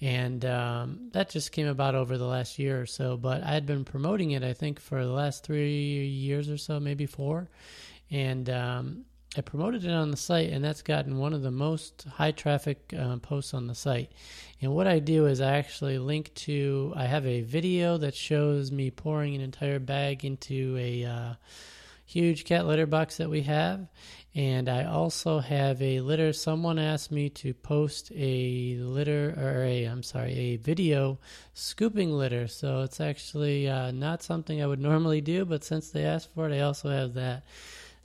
and 0.00 0.44
um, 0.46 1.10
that 1.12 1.28
just 1.28 1.52
came 1.52 1.66
about 1.66 1.94
over 1.94 2.16
the 2.16 2.26
last 2.26 2.58
year 2.58 2.80
or 2.80 2.86
so. 2.86 3.18
But 3.18 3.42
I 3.42 3.52
had 3.52 3.66
been 3.66 3.84
promoting 3.84 4.30
it, 4.30 4.42
I 4.42 4.54
think, 4.54 4.80
for 4.80 5.04
the 5.04 5.12
last 5.12 5.44
three 5.44 6.06
years 6.06 6.48
or 6.48 6.56
so, 6.56 6.80
maybe 6.80 7.04
four, 7.04 7.50
and 8.10 8.48
um, 8.48 9.04
I 9.36 9.40
promoted 9.40 9.84
it 9.84 9.90
on 9.90 10.12
the 10.12 10.16
site, 10.16 10.50
and 10.50 10.64
that's 10.64 10.82
gotten 10.82 11.18
one 11.18 11.34
of 11.34 11.42
the 11.42 11.50
most 11.50 12.04
high 12.04 12.30
traffic 12.30 12.94
uh, 12.96 13.16
posts 13.16 13.52
on 13.52 13.66
the 13.66 13.74
site. 13.74 14.12
And 14.60 14.72
what 14.72 14.86
I 14.86 15.00
do 15.00 15.26
is 15.26 15.40
I 15.40 15.56
actually 15.56 15.98
link 15.98 16.32
to, 16.34 16.92
I 16.94 17.06
have 17.06 17.26
a 17.26 17.40
video 17.40 17.98
that 17.98 18.14
shows 18.14 18.70
me 18.70 18.90
pouring 18.90 19.34
an 19.34 19.40
entire 19.40 19.80
bag 19.80 20.24
into 20.24 20.76
a 20.78 21.04
uh, 21.04 21.34
huge 22.06 22.44
cat 22.44 22.66
litter 22.66 22.86
box 22.86 23.16
that 23.16 23.28
we 23.28 23.42
have. 23.42 23.88
And 24.36 24.68
I 24.68 24.84
also 24.84 25.38
have 25.38 25.80
a 25.82 26.00
litter. 26.00 26.32
Someone 26.32 26.78
asked 26.78 27.10
me 27.12 27.28
to 27.30 27.54
post 27.54 28.12
a 28.14 28.76
litter, 28.80 29.34
or 29.36 29.64
a, 29.64 29.84
I'm 29.84 30.02
sorry, 30.02 30.32
a 30.32 30.56
video 30.56 31.18
scooping 31.54 32.12
litter. 32.12 32.46
So 32.48 32.82
it's 32.82 33.00
actually 33.00 33.68
uh, 33.68 33.90
not 33.90 34.22
something 34.22 34.62
I 34.62 34.66
would 34.66 34.80
normally 34.80 35.20
do, 35.20 35.44
but 35.44 35.64
since 35.64 35.90
they 35.90 36.04
asked 36.04 36.32
for 36.34 36.48
it, 36.48 36.54
I 36.54 36.60
also 36.60 36.88
have 36.88 37.14
that. 37.14 37.44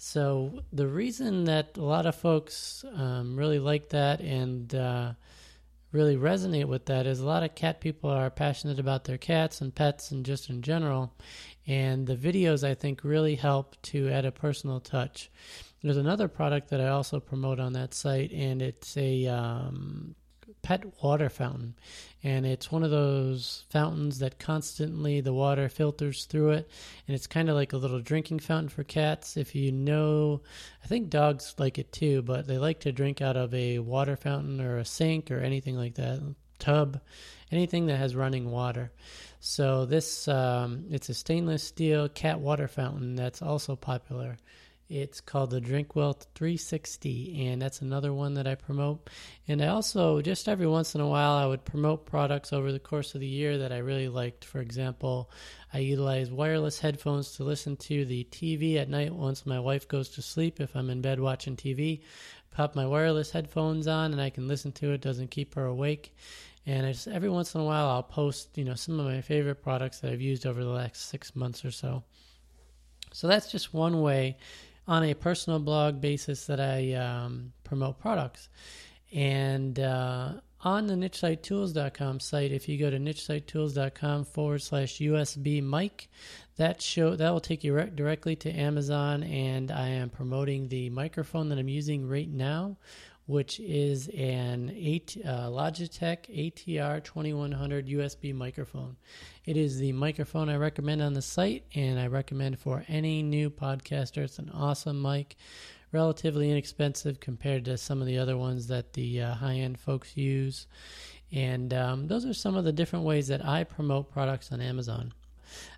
So 0.01 0.61
the 0.71 0.87
reason 0.87 1.43
that 1.43 1.77
a 1.77 1.83
lot 1.83 2.05
of 2.05 2.15
folks 2.15 2.85
um, 2.95 3.35
really 3.35 3.59
like 3.59 3.89
that 3.89 4.21
and 4.21 4.73
uh, 4.73 5.11
really 5.91 6.15
resonate 6.15 6.69
with 6.69 6.85
that 6.85 7.05
is 7.05 7.19
a 7.19 7.25
lot 7.25 7.43
of 7.43 7.53
cat 7.53 7.81
people 7.81 8.09
are 8.09 8.29
passionate 8.29 8.79
about 8.79 9.03
their 9.03 9.17
cats 9.17 9.59
and 9.59 9.75
pets 9.75 10.11
and 10.11 10.25
just 10.25 10.49
in 10.49 10.61
general. 10.61 11.13
And 11.67 12.07
the 12.07 12.15
videos, 12.15 12.65
I 12.65 12.75
think, 12.75 13.03
really 13.03 13.35
help 13.35 13.75
to 13.83 14.09
add 14.09 14.23
a 14.23 14.31
personal 14.31 14.79
touch. 14.79 15.29
There's 15.83 15.97
another 15.97 16.29
product 16.29 16.69
that 16.69 16.79
I 16.79 16.87
also 16.87 17.19
promote 17.19 17.59
on 17.59 17.73
that 17.73 17.93
site, 17.93 18.31
and 18.31 18.61
it's 18.61 18.95
a 18.95 19.27
um, 19.27 20.15
pet 20.61 20.83
water 21.03 21.29
fountain. 21.29 21.75
And 22.23 22.45
it's 22.45 22.71
one 22.71 22.83
of 22.83 22.91
those 22.91 23.63
fountains 23.69 24.19
that 24.19 24.39
constantly 24.39 25.21
the 25.21 25.33
water 25.33 25.69
filters 25.69 26.25
through 26.25 26.51
it. 26.51 26.69
And 27.07 27.15
it's 27.15 27.27
kind 27.27 27.49
of 27.49 27.55
like 27.55 27.73
a 27.73 27.77
little 27.77 28.01
drinking 28.01 28.39
fountain 28.39 28.69
for 28.69 28.83
cats. 28.83 29.37
If 29.37 29.55
you 29.55 29.71
know, 29.71 30.41
I 30.83 30.87
think 30.87 31.09
dogs 31.09 31.55
like 31.57 31.77
it 31.77 31.91
too, 31.91 32.21
but 32.21 32.47
they 32.47 32.57
like 32.57 32.81
to 32.81 32.91
drink 32.91 33.21
out 33.21 33.37
of 33.37 33.53
a 33.53 33.79
water 33.79 34.15
fountain 34.15 34.59
or 34.59 34.77
a 34.77 34.85
sink 34.85 35.31
or 35.31 35.39
anything 35.39 35.75
like 35.75 35.95
that, 35.95 36.35
tub, 36.59 36.99
anything 37.51 37.85
that 37.87 37.97
has 37.97 38.15
running 38.15 38.51
water. 38.51 38.91
So 39.39 39.85
this, 39.85 40.27
um, 40.27 40.85
it's 40.89 41.09
a 41.09 41.13
stainless 41.13 41.63
steel 41.63 42.09
cat 42.09 42.39
water 42.39 42.67
fountain 42.67 43.15
that's 43.15 43.41
also 43.41 43.75
popular. 43.75 44.37
It's 44.89 45.21
called 45.21 45.51
the 45.51 45.61
Drinkwell 45.61 46.19
360, 46.33 47.45
and 47.45 47.61
that's 47.61 47.83
another 47.83 48.11
one 48.11 48.33
that 48.33 48.47
I 48.47 48.55
promote. 48.55 49.07
And 49.47 49.61
I 49.61 49.67
also, 49.67 50.19
just 50.19 50.49
every 50.49 50.65
once 50.65 50.95
in 50.95 51.01
a 51.01 51.07
while, 51.07 51.33
I 51.33 51.45
would 51.45 51.63
promote 51.63 52.07
products 52.07 52.51
over 52.51 52.71
the 52.71 52.79
course 52.79 53.13
of 53.13 53.21
the 53.21 53.27
year 53.27 53.59
that 53.59 53.71
I 53.71 53.77
really 53.77 54.07
liked. 54.07 54.45
For 54.45 54.61
example, 54.61 55.29
I 55.71 55.77
utilize 55.77 56.31
wireless 56.31 56.79
headphones 56.79 57.33
to 57.33 57.43
listen 57.43 57.77
to 57.77 58.03
the 58.03 58.23
TV 58.31 58.77
at 58.77 58.89
night 58.89 59.13
once 59.13 59.45
my 59.45 59.59
wife 59.59 59.87
goes 59.87 60.09
to 60.09 60.23
sleep. 60.23 60.59
If 60.59 60.75
I'm 60.75 60.89
in 60.89 61.03
bed 61.03 61.19
watching 61.19 61.55
TV, 61.55 62.01
pop 62.49 62.75
my 62.75 62.87
wireless 62.87 63.29
headphones 63.29 63.85
on 63.87 64.11
and 64.11 64.19
I 64.19 64.31
can 64.31 64.47
listen 64.47 64.71
to 64.71 64.93
it. 64.93 65.01
Doesn't 65.01 65.29
keep 65.29 65.53
her 65.53 65.65
awake. 65.65 66.15
And 66.65 66.87
I 66.87 66.93
just 66.93 67.07
every 67.07 67.29
once 67.29 67.53
in 67.53 67.61
a 67.61 67.65
while, 67.65 67.89
I'll 67.89 68.01
post, 68.01 68.57
you 68.57 68.65
know, 68.65 68.73
some 68.73 68.99
of 68.99 69.05
my 69.05 69.21
favorite 69.21 69.61
products 69.61 69.99
that 69.99 70.11
I've 70.11 70.19
used 70.19 70.47
over 70.47 70.63
the 70.63 70.71
last 70.71 71.09
six 71.09 71.35
months 71.35 71.63
or 71.63 71.69
so. 71.69 72.03
So 73.13 73.27
that's 73.27 73.51
just 73.51 73.71
one 73.71 74.01
way 74.01 74.37
on 74.87 75.03
a 75.03 75.13
personal 75.13 75.59
blog 75.59 76.01
basis 76.01 76.45
that 76.47 76.59
I 76.59 76.93
um, 76.93 77.53
promote 77.63 77.99
products. 77.99 78.49
And 79.11 79.79
uh, 79.79 80.33
on 80.61 80.87
the 80.87 80.95
nichesitetools.com 80.95 82.19
site, 82.19 82.51
if 82.51 82.67
you 82.67 82.77
go 82.77 82.89
to 82.89 82.97
nichesitetools.com 82.97 84.25
forward 84.25 84.61
slash 84.61 84.97
USB 84.97 85.63
mic, 85.63 86.09
that 86.57 86.81
show 86.81 87.15
that 87.15 87.29
will 87.29 87.39
take 87.39 87.63
you 87.63 87.73
re- 87.73 87.91
directly 87.93 88.35
to 88.37 88.51
Amazon. 88.51 89.23
And 89.23 89.71
I 89.71 89.87
am 89.89 90.09
promoting 90.09 90.67
the 90.67 90.89
microphone 90.89 91.49
that 91.49 91.59
I'm 91.59 91.69
using 91.69 92.07
right 92.07 92.29
now, 92.29 92.77
which 93.29 93.59
is 93.59 94.07
an 94.07 94.73
eight, 94.75 95.15
uh, 95.23 95.45
Logitech 95.49 96.25
ATR 96.35 97.03
2100 97.03 97.85
USB 97.87 98.33
microphone. 98.33 98.97
It 99.45 99.55
is 99.55 99.77
the 99.77 99.91
microphone 99.91 100.49
I 100.49 100.55
recommend 100.55 101.03
on 101.03 101.13
the 101.13 101.21
site, 101.21 101.63
and 101.75 101.99
I 101.99 102.07
recommend 102.07 102.57
for 102.57 102.83
any 102.87 103.21
new 103.21 103.51
podcaster. 103.51 104.23
It's 104.23 104.39
an 104.39 104.49
awesome 104.49 104.99
mic, 104.99 105.35
relatively 105.91 106.49
inexpensive 106.49 107.19
compared 107.19 107.65
to 107.65 107.77
some 107.77 108.01
of 108.01 108.07
the 108.07 108.17
other 108.17 108.35
ones 108.35 108.65
that 108.69 108.93
the 108.93 109.21
uh, 109.21 109.35
high 109.35 109.57
end 109.57 109.79
folks 109.79 110.17
use. 110.17 110.65
And 111.31 111.71
um, 111.71 112.07
those 112.07 112.25
are 112.25 112.33
some 112.33 112.57
of 112.57 112.65
the 112.65 112.73
different 112.73 113.05
ways 113.05 113.27
that 113.27 113.45
I 113.45 113.63
promote 113.63 114.11
products 114.11 114.51
on 114.51 114.59
Amazon. 114.59 115.13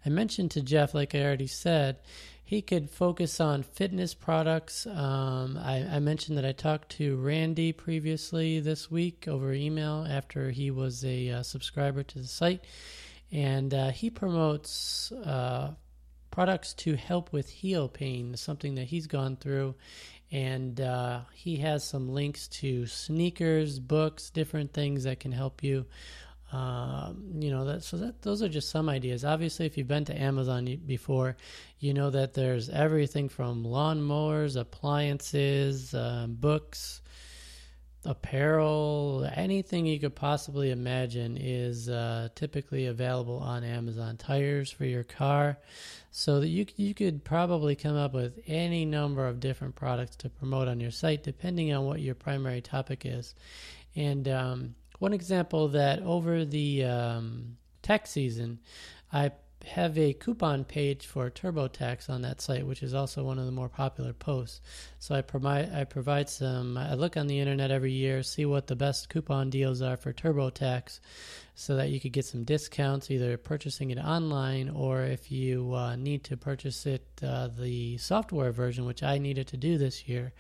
I 0.06 0.10
mentioned 0.10 0.52
to 0.52 0.62
Jeff, 0.62 0.94
like 0.94 1.16
I 1.16 1.22
already 1.22 1.48
said, 1.48 1.98
he 2.52 2.62
could 2.62 2.90
focus 2.90 3.40
on 3.40 3.64
fitness 3.64 4.14
products. 4.14 4.86
Um, 4.86 5.58
I, 5.58 5.88
I, 5.90 6.00
mentioned 6.00 6.38
that 6.38 6.44
I 6.44 6.52
talked 6.52 6.90
to 6.98 7.16
Randy 7.16 7.72
previously 7.72 8.60
this 8.60 8.92
week 8.92 9.26
over 9.26 9.54
email 9.54 10.06
after 10.10 10.52
he 10.52 10.70
was 10.70 11.06
a 11.06 11.30
uh, 11.30 11.44
subscriber 11.44 12.04
to 12.04 12.20
the 12.20 12.28
site, 12.28 12.66
and 13.32 13.74
uh, 13.74 13.92
he 13.92 14.10
promotes 14.10 15.14
uh, 15.14 15.76
products 16.30 16.74
to 16.74 16.98
help 16.98 17.32
with 17.32 17.48
heel 17.48 17.88
pain, 17.88 18.36
something 18.36 18.76
that 18.76 18.88
he's 18.88 19.08
gone 19.08 19.38
through. 19.38 19.74
And 20.30 20.82
uh, 20.82 21.22
he 21.34 21.56
has 21.56 21.86
some 21.86 22.10
links 22.10 22.50
to 22.50 22.86
sneakers, 22.86 23.80
books, 23.80 24.30
different 24.30 24.74
things 24.74 25.06
that 25.06 25.22
can 25.22 25.32
help 25.32 25.64
you 25.64 25.86
um, 26.52 27.24
you 27.40 27.50
know 27.50 27.66
that 27.66 27.84
so 27.84 27.98
that 27.98 28.22
those 28.22 28.42
are 28.42 28.50
just 28.50 28.70
some 28.70 28.90
ideas. 28.90 29.24
Obviously, 29.24 29.66
if 29.66 29.78
you've 29.78 29.88
been 29.88 30.06
to 30.06 30.22
Amazon 30.22 30.66
before, 30.86 31.38
you 31.80 31.94
know 31.94 32.10
that 32.10 32.34
there's 32.34 32.70
everything 32.70 33.30
from 33.30 33.64
lawnmowers, 33.64 34.60
appliances, 34.60 35.94
um, 35.94 36.34
books, 36.34 37.02
apparel, 38.04 39.30
anything 39.34 39.86
you 39.86 39.98
could 39.98 40.16
possibly 40.16 40.72
imagine 40.72 41.38
is 41.40 41.88
uh, 41.88 42.28
typically 42.36 42.88
available 42.88 43.38
on 43.38 43.64
Amazon. 43.64 44.18
Tires 44.18 44.70
for 44.70 44.84
your 44.84 45.04
car, 45.04 45.58
so 46.12 46.42
that 46.42 46.50
you 46.50 46.66
you 46.76 46.94
could 46.94 47.24
probably 47.24 47.78
come 47.78 47.96
up 47.96 48.14
with 48.14 48.42
any 48.46 48.84
number 48.84 49.26
of 49.26 49.40
different 49.40 49.76
products 49.76 50.18
to 50.18 50.30
promote 50.30 50.68
on 50.68 50.82
your 50.82 50.92
site, 50.92 51.24
depending 51.24 51.72
on 51.72 51.86
what 51.86 52.02
your 52.02 52.16
primary 52.16 52.60
topic 52.60 53.04
is, 53.06 53.36
and 53.96 54.28
um, 54.28 54.76
one 55.02 55.14
example 55.14 55.70
that 55.70 56.00
over 56.04 56.46
the 56.46 56.86
um, 56.86 57.58
tax 57.82 58.12
season, 58.12 58.60
I 59.12 59.32
have 59.66 59.98
a 59.98 60.14
coupon 60.14 60.64
page 60.64 61.08
for 61.08 61.28
TurboTax 61.32 62.08
on 62.08 62.22
that 62.22 62.40
site, 62.40 62.68
which 62.68 62.84
is 62.84 62.94
also 62.94 63.24
one 63.24 63.40
of 63.40 63.48
the 63.48 63.52
more 63.52 63.68
popular 63.68 64.14
posts. 64.14 64.62
So 65.00 65.16
I 65.16 65.24
provide 65.24 65.74
I 65.74 65.86
provide 65.86 66.30
some. 66.30 66.78
I 66.78 66.94
look 66.94 67.18
on 67.18 67.26
the 67.26 67.40
internet 67.40 67.72
every 67.72 67.94
year, 67.94 68.22
see 68.22 68.46
what 68.46 68.68
the 68.68 68.76
best 68.76 69.10
coupon 69.10 69.50
deals 69.50 69.82
are 69.82 69.98
for 69.98 70.14
TurboTax, 70.14 71.00
so 71.56 71.78
that 71.78 71.90
you 71.90 72.00
could 72.00 72.14
get 72.14 72.26
some 72.26 72.44
discounts, 72.44 73.10
either 73.10 73.38
purchasing 73.38 73.90
it 73.90 73.98
online 73.98 74.70
or 74.70 75.02
if 75.02 75.32
you 75.32 75.74
uh, 75.74 75.96
need 75.96 76.24
to 76.26 76.38
purchase 76.38 76.86
it 76.86 77.08
uh, 77.24 77.50
the 77.60 77.98
software 77.98 78.52
version, 78.52 78.86
which 78.86 79.02
I 79.02 79.18
needed 79.18 79.48
to 79.48 79.58
do 79.58 79.80
this 79.80 80.08
year 80.08 80.32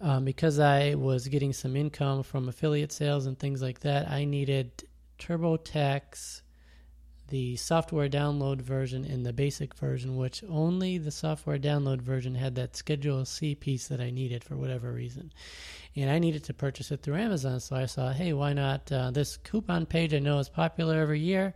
um, 0.00 0.24
because 0.24 0.58
I 0.58 0.94
was 0.94 1.28
getting 1.28 1.52
some 1.52 1.76
income 1.76 2.22
from 2.22 2.48
affiliate 2.48 2.92
sales 2.92 3.26
and 3.26 3.38
things 3.38 3.60
like 3.60 3.80
that, 3.80 4.08
I 4.10 4.24
needed 4.24 4.84
TurboTax 5.18 6.42
the 7.30 7.56
software 7.56 8.08
download 8.08 8.60
version 8.60 9.04
and 9.04 9.24
the 9.24 9.32
basic 9.32 9.74
version, 9.74 10.16
which 10.16 10.44
only 10.48 10.98
the 10.98 11.12
software 11.12 11.58
download 11.58 12.02
version 12.02 12.34
had 12.34 12.56
that 12.56 12.76
Schedule 12.76 13.24
C 13.24 13.54
piece 13.54 13.88
that 13.88 14.00
I 14.00 14.10
needed 14.10 14.44
for 14.44 14.56
whatever 14.56 14.92
reason. 14.92 15.32
And 15.96 16.08
I 16.08 16.20
needed 16.20 16.44
to 16.44 16.54
purchase 16.54 16.92
it 16.92 17.02
through 17.02 17.16
Amazon, 17.16 17.58
so 17.58 17.74
I 17.74 17.86
saw, 17.86 18.12
hey, 18.12 18.32
why 18.32 18.52
not? 18.52 18.90
Uh, 18.92 19.10
this 19.10 19.36
coupon 19.36 19.86
page 19.86 20.14
I 20.14 20.20
know 20.20 20.38
is 20.38 20.48
popular 20.48 21.00
every 21.00 21.18
year, 21.18 21.54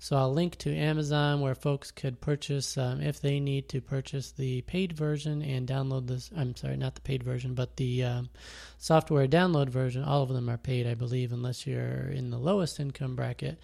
so 0.00 0.16
I'll 0.16 0.32
link 0.32 0.56
to 0.58 0.74
Amazon 0.74 1.40
where 1.40 1.54
folks 1.54 1.92
could 1.92 2.20
purchase 2.20 2.76
um, 2.76 3.00
if 3.00 3.20
they 3.20 3.38
need 3.38 3.68
to 3.68 3.80
purchase 3.80 4.32
the 4.32 4.62
paid 4.62 4.92
version 4.92 5.40
and 5.40 5.68
download 5.68 6.08
this. 6.08 6.30
I'm 6.36 6.56
sorry, 6.56 6.76
not 6.76 6.96
the 6.96 7.00
paid 7.00 7.22
version, 7.22 7.54
but 7.54 7.76
the 7.76 8.02
um, 8.02 8.30
software 8.78 9.28
download 9.28 9.68
version. 9.68 10.02
All 10.02 10.22
of 10.22 10.30
them 10.30 10.50
are 10.50 10.58
paid, 10.58 10.88
I 10.88 10.94
believe, 10.94 11.32
unless 11.32 11.64
you're 11.64 12.08
in 12.08 12.30
the 12.30 12.38
lowest 12.38 12.80
income 12.80 13.14
bracket. 13.14 13.60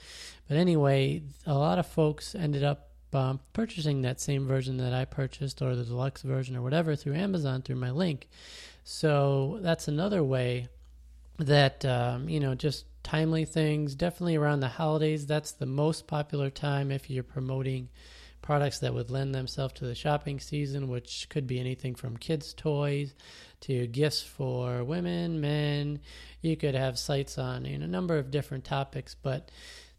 But 0.48 0.56
anyway, 0.56 1.22
a 1.46 1.54
lot 1.54 1.80
of 1.80 1.87
folks 1.87 2.37
ended 2.37 2.62
up 2.62 2.90
um, 3.12 3.40
purchasing 3.52 4.02
that 4.02 4.20
same 4.20 4.46
version 4.46 4.78
that 4.78 4.94
I 4.94 5.04
purchased 5.04 5.61
or 5.62 5.74
the 5.74 5.85
deluxe 5.85 6.22
version 6.22 6.56
or 6.56 6.62
whatever 6.62 6.96
through 6.96 7.14
Amazon 7.14 7.62
through 7.62 7.76
my 7.76 7.90
link. 7.90 8.28
So 8.85 9.59
that's 9.62 9.88
another 9.88 10.23
way 10.23 10.68
that, 11.38 11.85
um, 11.85 12.29
you 12.29 12.40
know, 12.40 12.55
just 12.55 12.85
timely 13.03 13.45
things, 13.45 13.95
definitely 13.95 14.37
around 14.37 14.61
the 14.61 14.68
holidays. 14.68 15.27
That's 15.27 15.53
the 15.53 15.66
most 15.66 16.07
popular 16.07 16.51
time 16.51 16.90
if 16.90 17.11
you're 17.11 17.23
promoting 17.23 17.88
products 18.42 18.81
that 18.81 18.92
would 18.92 19.11
lend 19.11 19.35
themselves 19.35 19.75
to 19.75 19.85
the 19.85 19.95
shopping 19.95 20.40
season, 20.40 20.88
which 20.88 21.29
could 21.29 21.47
be 21.47 21.61
anything 21.61 21.95
from 21.95 22.16
kids' 22.16 22.53
toys 22.53 23.14
to 23.61 23.87
gifts 23.87 24.23
for 24.23 24.83
women, 24.83 25.40
men. 25.40 26.01
You 26.40 26.57
could 26.57 26.75
have 26.75 26.99
sites 26.99 27.38
on 27.38 27.64
you 27.64 27.79
know, 27.79 27.85
a 27.85 27.88
number 27.88 28.18
of 28.18 28.33
different 28.33 28.64
topics, 28.64 29.14
but 29.14 29.51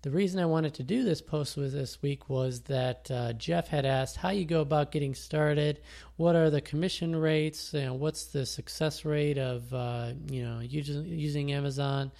The 0.03 0.11
reason 0.11 0.41
I 0.41 0.45
wanted 0.45 0.73
to 0.73 0.83
do 0.83 1.05
this 1.05 1.21
post 1.21 1.55
with 1.55 1.71
this 1.71 2.01
week 2.01 2.27
was 2.27 2.59
that 2.63 3.09
uh, 3.09 3.31
Jeff 3.31 3.69
had 3.69 3.85
asked 3.85 4.17
how 4.17 4.31
you 4.31 4.43
go 4.43 4.59
about 4.59 4.91
getting 4.91 5.15
started, 5.15 5.79
what 6.17 6.35
are 6.35 6.49
the 6.49 6.59
commission 6.59 7.15
rates, 7.15 7.73
you 7.73 7.83
know, 7.83 7.93
what's 7.93 8.25
the 8.25 8.45
success 8.45 9.05
rate 9.05 9.37
of 9.37 9.73
uh, 9.73 10.11
you 10.29 10.43
know 10.43 10.59
using, 10.59 11.05
using 11.05 11.53
Amazon, 11.53 12.11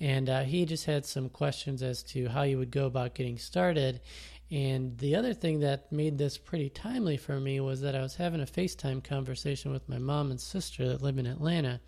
and 0.00 0.30
uh, 0.30 0.44
he 0.44 0.64
just 0.64 0.86
had 0.86 1.04
some 1.04 1.28
questions 1.28 1.82
as 1.82 2.02
to 2.04 2.26
how 2.26 2.40
you 2.40 2.56
would 2.56 2.70
go 2.70 2.86
about 2.86 3.14
getting 3.14 3.36
started. 3.36 4.00
And 4.50 4.96
the 4.96 5.14
other 5.14 5.34
thing 5.34 5.60
that 5.60 5.92
made 5.92 6.16
this 6.16 6.38
pretty 6.38 6.70
timely 6.70 7.18
for 7.18 7.38
me 7.38 7.60
was 7.60 7.82
that 7.82 7.94
I 7.94 8.00
was 8.00 8.16
having 8.16 8.40
a 8.40 8.46
FaceTime 8.46 9.04
conversation 9.04 9.72
with 9.72 9.90
my 9.90 9.98
mom 9.98 10.30
and 10.30 10.40
sister 10.40 10.88
that 10.88 11.02
live 11.02 11.18
in 11.18 11.26
Atlanta. 11.26 11.80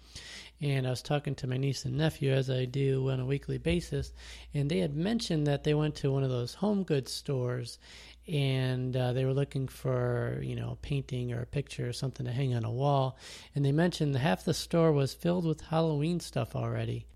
And 0.63 0.87
I 0.87 0.91
was 0.91 1.03
talking 1.03 1.35
to 1.37 1.49
my 1.49 1.57
niece 1.57 1.85
and 1.85 1.97
nephew, 1.97 2.33
as 2.33 2.49
I 2.49 2.67
do 2.67 3.11
on 3.11 3.19
a 3.19 3.27
weekly 3.27 3.59
basis. 3.59 4.13
And 4.55 4.71
they 4.71 4.79
had 4.79 4.95
mentioned 4.95 5.47
that 5.49 5.65
they 5.65 5.75
went 5.75 5.97
to 5.97 6.13
one 6.13 6.23
of 6.23 6.31
those 6.31 6.55
home 6.55 6.85
goods 6.85 7.11
stores 7.11 7.79
and 8.29 8.97
uh, 8.97 9.13
they 9.13 9.25
were 9.25 9.35
looking 9.35 9.67
for, 9.67 10.39
you 10.43 10.55
know, 10.55 10.71
a 10.71 10.77
painting 10.77 11.33
or 11.33 11.43
a 11.43 11.47
picture 11.47 11.89
or 11.89 11.93
something 11.93 12.27
to 12.27 12.33
hang 12.33 12.55
on 12.55 12.65
a 12.65 12.71
wall. 12.71 13.19
And 13.55 13.65
they 13.65 13.73
mentioned 13.73 14.15
half 14.15 14.45
the 14.45 14.55
store 14.55 14.93
was 14.93 15.13
filled 15.13 15.45
with 15.45 15.61
Halloween 15.63 16.21
stuff 16.21 16.55
already. 16.55 17.07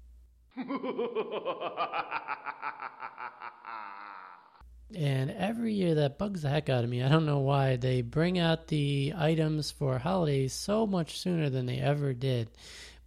And 4.94 5.32
every 5.32 5.72
year 5.74 5.96
that 5.96 6.16
bugs 6.16 6.42
the 6.42 6.48
heck 6.48 6.68
out 6.68 6.84
of 6.84 6.90
me. 6.90 7.02
I 7.02 7.08
don't 7.08 7.26
know 7.26 7.40
why. 7.40 7.76
They 7.76 8.02
bring 8.02 8.38
out 8.38 8.68
the 8.68 9.14
items 9.16 9.70
for 9.72 9.98
holidays 9.98 10.52
so 10.52 10.86
much 10.86 11.18
sooner 11.18 11.50
than 11.50 11.66
they 11.66 11.78
ever 11.78 12.12
did. 12.14 12.48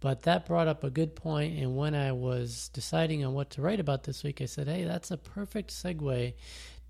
But 0.00 0.22
that 0.22 0.46
brought 0.46 0.66
up 0.66 0.82
a 0.82 0.90
good 0.90 1.14
point, 1.14 1.58
and 1.58 1.76
when 1.76 1.94
I 1.94 2.12
was 2.12 2.70
deciding 2.72 3.24
on 3.24 3.34
what 3.34 3.50
to 3.50 3.62
write 3.62 3.80
about 3.80 4.04
this 4.04 4.24
week, 4.24 4.40
I 4.40 4.46
said, 4.46 4.66
hey, 4.66 4.84
that's 4.84 5.10
a 5.10 5.18
perfect 5.18 5.70
segue 5.70 6.32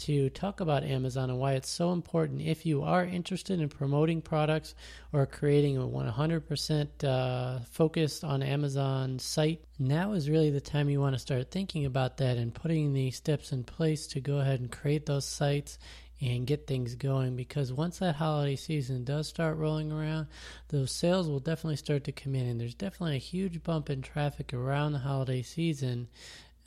to 0.00 0.30
talk 0.30 0.60
about 0.60 0.82
Amazon 0.82 1.28
and 1.28 1.38
why 1.38 1.52
it's 1.52 1.68
so 1.68 1.92
important 1.92 2.40
if 2.40 2.64
you 2.64 2.82
are 2.82 3.04
interested 3.04 3.60
in 3.60 3.68
promoting 3.68 4.22
products 4.22 4.74
or 5.12 5.26
creating 5.26 5.76
a 5.76 5.80
100% 5.80 7.04
uh, 7.04 7.60
focused 7.70 8.24
on 8.24 8.42
Amazon 8.42 9.18
site. 9.18 9.62
Now 9.78 10.12
is 10.12 10.30
really 10.30 10.50
the 10.50 10.60
time 10.60 10.88
you 10.88 11.00
want 11.00 11.14
to 11.16 11.18
start 11.18 11.50
thinking 11.50 11.84
about 11.84 12.16
that 12.16 12.38
and 12.38 12.54
putting 12.54 12.94
the 12.94 13.10
steps 13.10 13.52
in 13.52 13.62
place 13.62 14.06
to 14.08 14.20
go 14.20 14.38
ahead 14.38 14.60
and 14.60 14.72
create 14.72 15.04
those 15.04 15.26
sites 15.26 15.78
and 16.20 16.46
get 16.46 16.66
things 16.66 16.94
going 16.94 17.34
because 17.34 17.72
once 17.72 17.98
that 17.98 18.16
holiday 18.16 18.56
season 18.56 19.04
does 19.04 19.26
start 19.26 19.56
rolling 19.56 19.90
around, 19.90 20.26
those 20.68 20.92
sales 20.92 21.28
will 21.28 21.40
definitely 21.40 21.76
start 21.76 22.04
to 22.04 22.12
come 22.12 22.34
in. 22.34 22.46
And 22.46 22.60
there's 22.60 22.74
definitely 22.74 23.16
a 23.16 23.20
huge 23.20 23.62
bump 23.62 23.88
in 23.88 24.02
traffic 24.02 24.52
around 24.52 24.92
the 24.92 24.98
holiday 24.98 25.42
season 25.42 26.08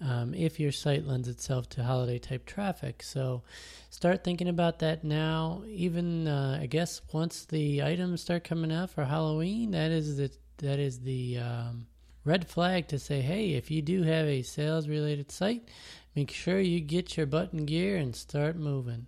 um, 0.02 0.34
if 0.34 0.60
your 0.60 0.72
site 0.72 1.06
lends 1.06 1.28
itself 1.28 1.70
to 1.70 1.84
holiday 1.84 2.18
type 2.18 2.46
traffic. 2.46 3.04
So 3.04 3.44
start 3.89 4.24
thinking 4.24 4.50
about 4.50 4.80
that 4.80 5.04
now. 5.04 5.63
Even 5.68 6.28
uh, 6.28 6.60
I 6.62 6.66
guess 6.66 7.02
once 7.12 7.46
the 7.46 7.84
items 7.84 8.22
start 8.22 8.44
coming 8.44 8.72
out 8.72 8.89
for 8.89 9.06
Halloween, 9.06 9.72
that 9.72 9.92
is 9.92 10.18
the 10.18 10.32
that 10.58 10.80
is 10.80 11.00
the 11.00 11.39
um, 11.39 11.88
red 12.26 12.48
flag 12.48 12.88
to 12.88 13.00
say, 13.00 13.22
hey, 13.22 13.54
if 13.54 13.70
you 13.70 13.82
do 13.82 14.04
have 14.04 14.26
a 14.26 14.42
sales 14.42 14.88
related 14.88 15.32
site, 15.32 15.68
make 16.16 16.32
sure 16.32 16.60
you 16.60 16.80
get 16.80 17.18
your 17.18 17.26
button 17.26 17.66
gear 17.66 17.98
and 17.98 18.16
start 18.16 18.56
moving. 18.56 19.08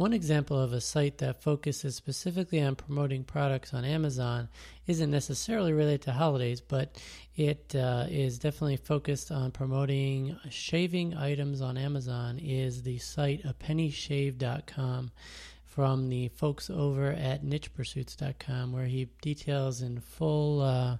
One 0.00 0.14
example 0.14 0.58
of 0.58 0.72
a 0.72 0.80
site 0.80 1.18
that 1.18 1.42
focuses 1.42 1.94
specifically 1.94 2.62
on 2.62 2.74
promoting 2.74 3.22
products 3.22 3.74
on 3.74 3.84
Amazon 3.84 4.48
isn't 4.86 5.10
necessarily 5.10 5.74
related 5.74 6.00
to 6.02 6.12
holidays, 6.12 6.62
but 6.62 6.98
it 7.36 7.74
uh, 7.74 8.06
is 8.08 8.38
definitely 8.38 8.78
focused 8.78 9.30
on 9.30 9.50
promoting 9.50 10.38
shaving 10.48 11.14
items 11.14 11.60
on 11.60 11.76
Amazon. 11.76 12.38
Is 12.38 12.82
the 12.82 12.96
site 12.96 13.42
apennyshave.com 13.44 15.10
from 15.66 16.08
the 16.08 16.28
folks 16.28 16.70
over 16.70 17.10
at 17.10 17.44
nichepursuits.com, 17.44 18.72
where 18.72 18.86
he 18.86 19.10
details 19.20 19.82
in 19.82 20.00
full, 20.00 20.62
uh, 20.62 20.96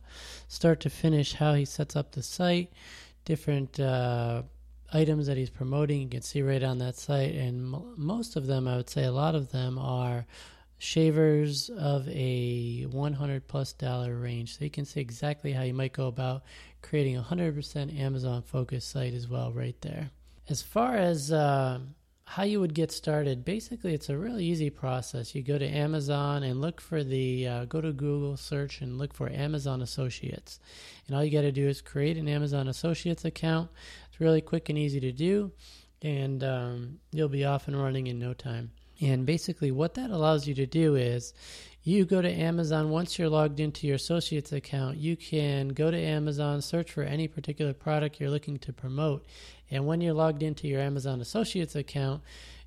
start 0.47 0.79
to 0.81 0.91
finish, 0.91 1.33
how 1.33 1.55
he 1.55 1.65
sets 1.65 1.97
up 1.97 2.13
the 2.13 2.23
site, 2.23 2.71
different. 3.25 3.81
Uh, 3.81 4.43
items 4.92 5.26
that 5.26 5.37
he's 5.37 5.50
promoting. 5.50 6.03
You 6.03 6.09
can 6.09 6.22
see 6.22 6.42
right 6.42 6.62
on 6.62 6.79
that 6.79 6.96
site, 6.96 7.35
and 7.35 7.74
m- 7.74 7.94
most 7.96 8.37
of 8.37 8.46
them, 8.46 8.66
I 8.66 8.76
would 8.76 8.90
say, 8.90 9.05
a 9.05 9.12
lot 9.12 9.35
of 9.35 9.53
them 9.53 9.79
are 9.79 10.26
shavers 10.79 11.68
of 11.68 12.09
a 12.09 12.87
100 12.90 13.46
plus 13.46 13.74
dollar 13.74 14.16
range. 14.16 14.57
So 14.57 14.64
you 14.64 14.70
can 14.70 14.87
see 14.87 15.00
exactly 15.00 15.53
how 15.53 15.62
you 15.62 15.74
might 15.74 15.92
go 15.92 16.07
about 16.07 16.42
creating 16.83 17.18
a 17.18 17.22
100% 17.22 17.98
Amazon 17.98 18.42
focused 18.42 18.90
site 18.90 19.12
as 19.12 19.29
well, 19.29 19.53
right 19.53 19.79
there. 19.83 20.11
As 20.48 20.62
far 20.62 20.96
as 20.96 21.31
uh, 21.31 21.81
how 22.24 22.44
you 22.44 22.61
would 22.61 22.74
get 22.74 22.90
started, 22.92 23.44
basically, 23.44 23.92
it's 23.92 24.09
a 24.09 24.16
really 24.16 24.44
easy 24.44 24.70
process. 24.70 25.35
You 25.35 25.42
go 25.42 25.59
to 25.59 25.66
Amazon 25.66 26.44
and 26.44 26.61
look 26.61 26.81
for 26.81 27.05
the, 27.05 27.46
uh, 27.46 27.64
go 27.66 27.81
to 27.81 27.92
Google 27.92 28.37
search 28.38 28.81
and 28.81 28.98
look 28.98 29.12
for 29.12 29.29
Amazon 29.29 29.83
Associates. 29.83 30.61
And 31.07 31.14
all 31.14 31.22
you 31.22 31.31
got 31.31 31.42
to 31.42 31.53
do 31.53 31.68
is 31.68 31.83
create 31.83 32.16
an 32.16 32.26
Amazon 32.29 32.68
Associates 32.68 33.24
account 33.24 33.68
really 34.21 34.41
quick 34.41 34.69
and 34.69 34.79
easy 34.79 35.01
to 35.01 35.13
do, 35.13 35.53
and 36.03 36.45
um, 36.45 36.99
you'll 37.13 37.29
be 37.29 37.45
off 37.45 37.67
and 37.69 37.81
running 37.81 38.07
in 38.07 38.19
no 38.19 38.33
time. 38.33 38.71
And 39.01 39.25
basically, 39.25 39.71
what 39.71 39.95
that 39.95 40.11
allows 40.11 40.47
you 40.47 40.55
to 40.55 40.67
do 40.67 40.95
is 40.95 41.33
you 41.83 42.05
go 42.05 42.21
to 42.21 42.31
Amazon 42.31 42.91
once 42.91 43.19
you're 43.19 43.31
logged 43.31 43.59
into 43.59 43.87
your 43.87 43.97
associates 43.97 44.53
account, 44.53 44.99
you 44.99 45.17
can 45.17 45.69
go 45.69 45.91
to 45.91 45.97
Amazon, 45.97 46.61
search 46.61 46.93
for 46.93 47.03
any 47.03 47.27
particular 47.27 47.73
product 47.73 48.21
you're 48.21 48.31
looking 48.31 48.59
to 48.59 48.73
promote. 48.73 49.25
And 49.71 49.87
when 49.87 50.03
you're 50.03 50.13
logged 50.15 50.43
into 50.43 50.69
your 50.69 50.81
Amazon 50.81 51.21
associates 51.21 51.75
account, 51.75 52.23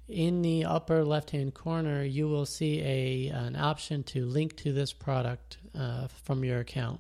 in 0.10 0.42
the 0.42 0.66
upper 0.66 1.06
left 1.06 1.32
hand 1.32 1.54
corner, 1.54 2.04
you 2.04 2.28
will 2.28 2.46
see 2.46 2.82
a 2.82 3.28
an 3.28 3.56
option 3.56 4.04
to 4.04 4.26
link 4.26 4.56
to 4.58 4.74
this 4.74 4.92
product 4.92 5.58
uh, 5.78 6.08
from 6.24 6.44
your 6.44 6.60
account. 6.60 7.00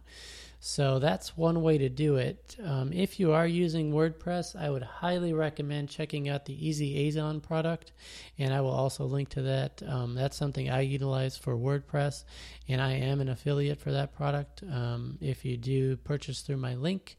So 0.66 0.98
that's 0.98 1.36
one 1.36 1.62
way 1.62 1.78
to 1.78 1.90
do 1.90 2.16
it. 2.16 2.56
Um, 2.64 2.94
if 2.94 3.20
you 3.20 3.34
are 3.34 3.46
using 3.46 3.92
WordPress, 3.92 4.56
I 4.56 4.70
would 4.70 4.82
highly 4.82 5.34
recommend 5.34 5.90
checking 5.90 6.30
out 6.30 6.46
the 6.46 6.58
EasyAzon 6.58 7.44
product, 7.44 7.92
and 8.40 8.54
I 8.54 8.62
will 8.62 8.72
also 8.72 9.04
link 9.04 9.28
to 9.32 9.42
that. 9.42 9.84
Um, 9.86 10.16
that's 10.16 10.38
something 10.38 10.70
I 10.70 10.80
utilize 10.80 11.36
for 11.36 11.58
WordPress, 11.58 12.24
and 12.70 12.82
I 12.82 12.94
am 12.94 13.20
an 13.20 13.28
affiliate 13.28 13.82
for 13.82 13.92
that 13.92 14.16
product. 14.16 14.64
Um, 14.64 15.18
if 15.20 15.44
you 15.44 15.58
do 15.58 15.98
purchase 15.98 16.40
through 16.40 16.58
my 16.58 16.76
link, 16.76 17.18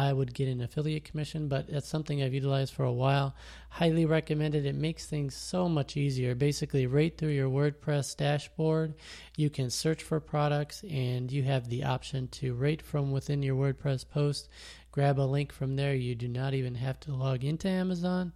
I 0.00 0.12
would 0.12 0.32
get 0.32 0.46
an 0.48 0.60
affiliate 0.60 1.04
commission, 1.04 1.48
but 1.48 1.66
that's 1.66 1.88
something 1.88 2.22
I've 2.22 2.32
utilized 2.32 2.72
for 2.72 2.84
a 2.84 2.92
while. 2.92 3.34
Highly 3.70 4.06
recommended. 4.06 4.64
It 4.64 4.76
makes 4.76 5.06
things 5.06 5.34
so 5.34 5.68
much 5.68 5.96
easier. 5.96 6.36
Basically, 6.36 6.86
right 6.86 7.16
through 7.18 7.30
your 7.30 7.50
WordPress 7.50 8.16
dashboard, 8.16 8.94
you 9.36 9.50
can 9.50 9.70
search 9.70 10.04
for 10.04 10.20
products 10.20 10.84
and 10.88 11.32
you 11.32 11.42
have 11.42 11.68
the 11.68 11.82
option 11.82 12.28
to 12.28 12.54
rate 12.54 12.80
from 12.80 13.10
within 13.10 13.42
your 13.42 13.56
WordPress 13.56 14.08
post. 14.08 14.48
Grab 14.92 15.18
a 15.18 15.22
link 15.22 15.52
from 15.52 15.74
there. 15.74 15.96
You 15.96 16.14
do 16.14 16.28
not 16.28 16.54
even 16.54 16.76
have 16.76 17.00
to 17.00 17.14
log 17.14 17.42
into 17.42 17.68
Amazon, 17.68 18.32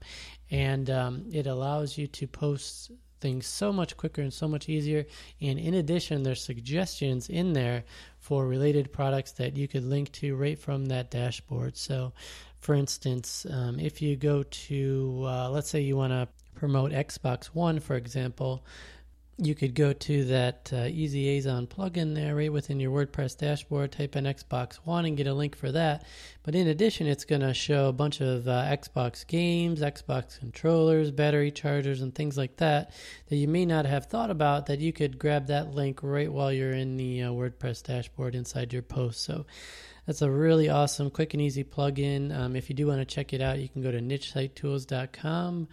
and 0.50 0.90
um, 0.90 1.26
it 1.32 1.46
allows 1.46 1.96
you 1.96 2.06
to 2.08 2.26
post 2.26 2.90
things 3.20 3.46
so 3.46 3.72
much 3.72 3.96
quicker 3.96 4.20
and 4.20 4.32
so 4.32 4.46
much 4.46 4.68
easier. 4.68 5.06
And 5.40 5.58
in 5.58 5.74
addition, 5.74 6.22
there's 6.22 6.42
suggestions 6.42 7.30
in 7.30 7.52
there 7.52 7.84
for 8.22 8.46
related 8.46 8.92
products 8.92 9.32
that 9.32 9.56
you 9.56 9.66
could 9.66 9.84
link 9.84 10.12
to 10.12 10.36
right 10.36 10.56
from 10.56 10.86
that 10.86 11.10
dashboard. 11.10 11.76
So, 11.76 12.12
for 12.60 12.76
instance, 12.76 13.44
um, 13.50 13.80
if 13.80 14.00
you 14.00 14.14
go 14.14 14.44
to, 14.44 15.24
uh, 15.26 15.50
let's 15.50 15.68
say 15.68 15.80
you 15.80 15.96
want 15.96 16.12
to 16.12 16.28
promote 16.54 16.92
Xbox 16.92 17.46
One, 17.46 17.80
for 17.80 17.96
example, 17.96 18.64
you 19.38 19.54
could 19.54 19.74
go 19.74 19.92
to 19.92 20.24
that 20.26 20.70
uh, 20.72 20.84
EasyAzon 20.84 21.66
plugin 21.66 22.14
there 22.14 22.36
right 22.36 22.52
within 22.52 22.78
your 22.78 22.92
WordPress 22.92 23.38
dashboard, 23.38 23.90
type 23.90 24.14
in 24.14 24.24
Xbox 24.24 24.76
One 24.84 25.06
and 25.06 25.16
get 25.16 25.26
a 25.26 25.32
link 25.32 25.56
for 25.56 25.72
that. 25.72 26.04
But 26.42 26.54
in 26.54 26.68
addition, 26.68 27.06
it's 27.06 27.24
going 27.24 27.40
to 27.40 27.54
show 27.54 27.88
a 27.88 27.92
bunch 27.92 28.20
of 28.20 28.46
uh, 28.46 28.64
Xbox 28.64 29.26
games, 29.26 29.80
Xbox 29.80 30.38
controllers, 30.38 31.10
battery 31.10 31.50
chargers, 31.50 32.02
and 32.02 32.14
things 32.14 32.36
like 32.36 32.56
that 32.58 32.92
that 33.28 33.36
you 33.36 33.48
may 33.48 33.64
not 33.64 33.86
have 33.86 34.06
thought 34.06 34.30
about 34.30 34.66
that 34.66 34.80
you 34.80 34.92
could 34.92 35.18
grab 35.18 35.46
that 35.46 35.74
link 35.74 36.00
right 36.02 36.30
while 36.30 36.52
you're 36.52 36.72
in 36.72 36.98
the 36.98 37.22
uh, 37.22 37.30
WordPress 37.30 37.82
dashboard 37.82 38.34
inside 38.34 38.72
your 38.72 38.82
post. 38.82 39.22
So 39.24 39.46
that's 40.06 40.20
a 40.20 40.30
really 40.30 40.68
awesome, 40.68 41.10
quick 41.10 41.32
and 41.32 41.40
easy 41.40 41.64
plugin. 41.64 42.36
Um, 42.36 42.54
if 42.54 42.68
you 42.68 42.76
do 42.76 42.86
want 42.88 43.00
to 43.00 43.06
check 43.06 43.32
it 43.32 43.40
out, 43.40 43.60
you 43.60 43.68
can 43.68 43.82
go 43.82 43.90
to 43.90 44.00
nichesitetools.com 44.00 45.68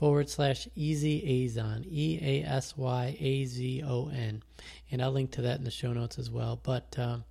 forward 0.00 0.30
slash 0.30 0.66
EasyAzon, 0.78 1.84
E 1.86 2.18
A 2.22 2.42
S 2.42 2.74
Y 2.74 3.16
A 3.20 3.44
Z 3.44 3.82
O 3.86 4.08
N. 4.08 4.42
And 4.90 5.02
I'll 5.02 5.12
link 5.12 5.30
to 5.32 5.42
that 5.42 5.58
in 5.58 5.64
the 5.64 5.70
show 5.70 5.92
notes 5.92 6.18
as 6.18 6.30
well. 6.30 6.58
But, 6.60 6.98
um, 6.98 7.24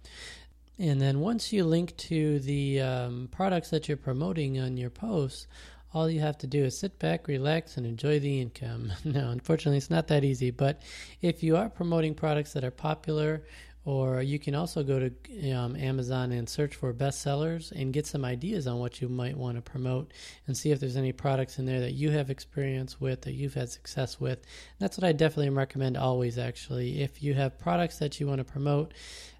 and 0.77 1.01
then 1.01 1.19
once 1.19 1.51
you 1.51 1.65
link 1.65 1.97
to 1.97 2.39
the 2.39 2.79
um, 2.81 3.27
products 3.31 3.71
that 3.71 3.87
you're 3.87 3.97
promoting 3.97 4.59
on 4.59 4.77
your 4.77 4.91
posts, 4.91 5.47
all 5.95 6.07
you 6.07 6.19
have 6.19 6.37
to 6.37 6.47
do 6.47 6.63
is 6.63 6.77
sit 6.77 6.99
back, 6.99 7.27
relax, 7.27 7.75
and 7.75 7.87
enjoy 7.87 8.19
the 8.19 8.39
income. 8.39 8.93
no, 9.03 9.31
unfortunately, 9.31 9.77
it's 9.77 9.89
not 9.89 10.07
that 10.09 10.23
easy. 10.23 10.51
But 10.51 10.79
if 11.23 11.41
you 11.41 11.57
are 11.57 11.69
promoting 11.69 12.13
products 12.13 12.53
that 12.53 12.63
are 12.63 12.69
popular 12.69 13.41
Or 13.85 14.21
you 14.21 14.39
can 14.39 14.55
also 14.55 14.83
go 14.83 14.99
to 14.99 15.51
um, 15.51 15.75
Amazon 15.75 16.31
and 16.31 16.47
search 16.47 16.75
for 16.75 16.93
bestsellers 16.93 17.71
and 17.71 17.93
get 17.93 18.05
some 18.05 18.25
ideas 18.25 18.67
on 18.67 18.77
what 18.77 19.01
you 19.01 19.07
might 19.07 19.37
want 19.37 19.55
to 19.55 19.61
promote 19.61 20.13
and 20.45 20.55
see 20.55 20.71
if 20.71 20.79
there's 20.79 20.97
any 20.97 21.13
products 21.13 21.59
in 21.59 21.65
there 21.65 21.79
that 21.79 21.93
you 21.93 22.11
have 22.11 22.29
experience 22.29 22.99
with, 22.99 23.21
that 23.21 23.33
you've 23.33 23.53
had 23.53 23.69
success 23.69 24.19
with. 24.19 24.39
And 24.39 24.79
that's 24.79 24.97
what 24.97 25.05
I 25.05 25.13
definitely 25.13 25.49
recommend 25.49 25.97
always, 25.97 26.37
actually. 26.37 27.01
If 27.01 27.23
you 27.23 27.33
have 27.35 27.57
products 27.57 27.99
that 27.99 28.19
you 28.19 28.27
want 28.27 28.39
to 28.39 28.43
promote, 28.43 28.93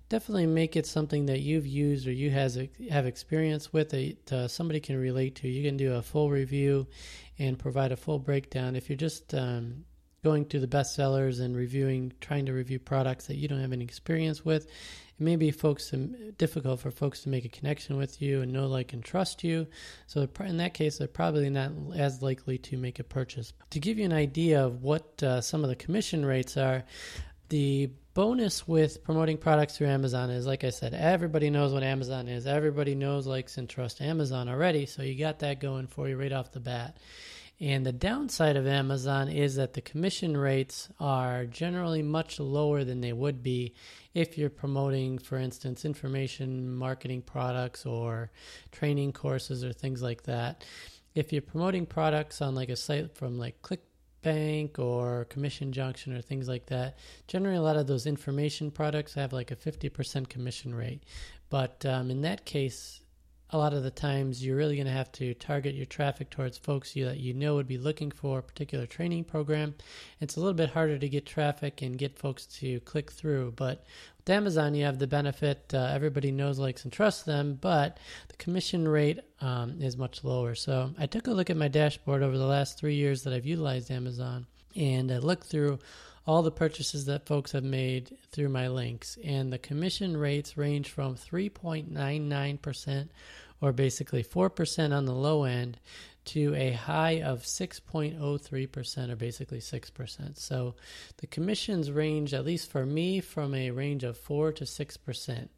definitely 0.08 0.48
make 0.48 0.76
it 0.76 0.88
something 0.88 1.28
that 1.28 1.42
you've 1.42 1.68
used 1.68 2.08
or 2.08 2.12
you 2.12 2.32
has 2.32 2.58
have 2.90 3.06
experience 3.06 3.72
with 3.72 3.90
that 3.90 4.34
uh, 4.34 4.48
somebody 4.48 4.80
can 4.80 4.98
relate 4.98 5.36
to. 5.36 5.48
You 5.48 5.64
can 5.64 5.78
do 5.78 5.96
a 5.96 6.02
full 6.02 6.32
review 6.32 6.88
and 7.38 7.60
provide 7.60 7.92
a 7.92 7.98
full 7.98 8.20
breakdown. 8.20 8.76
If 8.76 8.90
you're 8.90 8.98
just 8.98 9.34
um, 9.36 9.86
going 10.24 10.46
to 10.48 10.60
the 10.60 10.68
bestsellers 10.68 11.40
and 11.40 11.56
reviewing, 11.56 12.14
trying 12.22 12.46
to 12.46 12.54
review 12.54 12.80
products 12.80 13.28
that 13.28 13.38
you 13.38 13.48
don't 13.48 13.62
have 13.62 13.74
any 13.74 13.84
experience 13.84 14.44
with, 14.44 14.66
it 14.66 15.24
may 15.24 15.36
be 15.36 15.52
folks 15.52 15.92
difficult 16.38 16.80
for 16.80 16.92
folks 16.92 17.24
to 17.24 17.30
make 17.30 17.44
a 17.44 17.50
connection 17.50 17.98
with 17.98 18.22
you 18.22 18.42
and 18.42 18.54
know, 18.54 18.68
like, 18.68 18.94
and 18.94 19.04
trust 19.04 19.44
you. 19.44 19.68
So 20.08 20.28
in 20.40 20.58
that 20.58 20.74
case, 20.74 20.98
they're 20.98 21.08
probably 21.08 21.50
not 21.50 21.72
as 21.96 22.22
likely 22.22 22.58
to 22.60 22.78
make 22.78 23.00
a 23.00 23.04
purchase. 23.04 23.52
To 23.72 23.80
give 23.80 23.98
you 23.98 24.06
an 24.06 24.14
idea 24.14 24.66
of 24.66 24.82
what 24.82 25.22
uh, 25.22 25.42
some 25.42 25.64
of 25.64 25.70
the 25.70 25.76
commission 25.76 26.26
rates 26.26 26.56
are, 26.56 26.84
the 27.50 27.90
bonus 28.14 28.68
with 28.68 29.04
promoting 29.04 29.38
products 29.38 29.78
through 29.78 29.88
Amazon 29.88 30.30
is, 30.30 30.46
like 30.46 30.64
I 30.64 30.70
said, 30.70 30.94
everybody 30.94 31.50
knows 31.50 31.74
what 31.74 31.84
Amazon 31.84 32.28
is. 32.28 32.46
Everybody 32.46 32.96
knows, 32.96 33.26
likes, 33.28 33.58
and 33.58 33.68
trusts 33.68 34.02
Amazon 34.02 34.48
already. 34.48 34.86
So 34.86 35.04
you 35.04 35.18
got 35.18 35.40
that 35.40 35.60
going 35.60 35.88
for 35.88 36.08
you 36.08 36.18
right 36.18 36.32
off 36.32 36.52
the 36.52 36.60
bat. 36.60 36.98
And 37.62 37.86
the 37.86 37.92
downside 37.92 38.56
of 38.56 38.66
Amazon 38.68 39.28
is 39.28 39.56
that 39.56 39.74
the 39.74 39.82
commission 39.82 40.38
rates 40.38 40.88
are 40.98 41.46
generally 41.46 42.02
much 42.02 42.40
lower 42.40 42.86
than 42.86 43.02
they 43.02 43.12
would 43.12 43.44
be 43.44 43.74
if 44.14 44.38
you're 44.38 44.50
promoting, 44.50 45.18
for 45.18 45.38
instance, 45.38 45.84
information 45.84 46.74
marketing 46.74 47.22
products 47.22 47.86
or 47.86 48.32
training 48.72 49.12
courses 49.12 49.64
or 49.64 49.74
things 49.74 50.02
like 50.02 50.24
that. 50.24 50.64
If 51.16 51.34
you're 51.34 51.42
promoting 51.42 51.86
products 51.86 52.42
on 52.42 52.56
like 52.56 52.70
a 52.70 52.78
site 52.78 53.14
from 53.18 53.38
like 53.38 53.62
ClickBank 53.62 54.80
or 54.80 55.26
commission 55.26 55.74
junction 55.74 56.16
or 56.16 56.22
things 56.22 56.48
like 56.48 56.68
that 56.68 56.98
generally 57.28 57.58
a 57.58 57.62
lot 57.62 57.78
of 57.78 57.88
those 57.88 58.06
information 58.06 58.70
products 58.70 59.14
have 59.14 59.32
like 59.32 59.50
a 59.50 59.56
50% 59.56 60.28
commission 60.28 60.76
rate 60.76 61.04
but 61.50 61.86
um, 61.86 62.12
in 62.12 62.22
that 62.22 62.44
case 62.46 63.00
a 63.52 63.58
lot 63.58 63.74
of 63.74 63.84
the 63.84 63.92
times 63.92 64.46
you're 64.46 64.56
really 64.56 64.76
going 64.76 64.86
to 64.86 64.94
have 64.94 65.12
to 65.14 65.34
target 65.34 65.74
your 65.74 65.86
traffic 65.86 66.30
towards 66.30 66.58
folks 66.58 66.96
you, 66.96 67.06
that 67.06 67.18
you 67.18 67.34
know 67.34 67.56
would 67.56 67.68
be 67.68 67.78
looking 67.78 68.12
for 68.12 68.40
a 68.40 68.44
particular 68.44 68.86
training 68.86 69.24
program. 69.24 69.74
It's 70.20 70.36
a 70.36 70.40
little 70.40 70.54
bit 70.54 70.70
harder 70.70 71.00
to 71.00 71.10
get 71.10 71.26
traffic 71.26 71.82
and 71.82 71.98
get 71.98 72.18
folks 72.18 72.46
to 72.58 72.80
click 72.82 73.12
through, 73.12 73.54
but 73.56 73.84
with 74.30 74.36
Amazon, 74.36 74.76
you 74.76 74.86
have 74.86 75.00
the 75.00 75.08
benefit 75.08 75.74
uh, 75.74 75.90
everybody 75.92 76.32
knows, 76.32 76.60
likes, 76.60 76.84
and 76.84 76.94
trusts 76.94 77.24
them, 77.24 77.58
but 77.60 77.98
the 78.28 78.36
commission 78.36 78.88
rate 78.88 79.20
um, 79.42 79.82
is 79.82 79.98
much 79.98 80.24
lower. 80.24 80.54
So 80.54 80.92
I 81.00 81.08
took 81.08 81.26
a 81.26 81.32
look 81.32 81.50
at 81.50 81.58
my 81.58 81.68
dashboard 81.68 82.22
over 82.22 82.38
the 82.38 82.46
last 82.46 82.78
three 82.78 82.94
years 82.94 83.24
that 83.24 83.34
I've 83.34 83.48
utilized 83.48 83.90
Amazon 83.90 84.46
and 84.76 85.12
I 85.12 85.18
looked 85.18 85.48
through 85.48 85.80
all 86.28 86.44
the 86.44 86.52
purchases 86.52 87.06
that 87.06 87.26
folks 87.26 87.54
have 87.54 87.64
made 87.64 88.16
through 88.32 88.50
my 88.50 88.68
links, 88.68 89.18
and 89.24 89.52
the 89.52 89.58
commission 89.58 90.16
rates 90.16 90.58
range 90.58 90.92
from 90.92 91.16
3.99% 91.16 93.10
or 93.62 93.72
basically 93.72 94.24
4% 94.24 94.96
on 94.96 95.06
the 95.06 95.14
low 95.14 95.44
end 95.44 95.80
to 96.26 96.54
a 96.56 96.72
high 96.72 97.22
of 97.22 97.44
6.03% 97.44 99.10
or 99.10 99.16
basically 99.16 99.60
6%. 99.60 100.38
So 100.38 100.76
the 101.18 101.28
commissions 101.28 101.92
range, 101.92 102.34
at 102.34 102.46
least 102.46 102.70
for 102.70 102.86
me, 102.86 103.20
from 103.20 103.54
a 103.56 103.72
range 103.72 104.04
of 104.04 104.18
4 104.18 104.52
to 104.54 104.64
6%. 104.64 105.50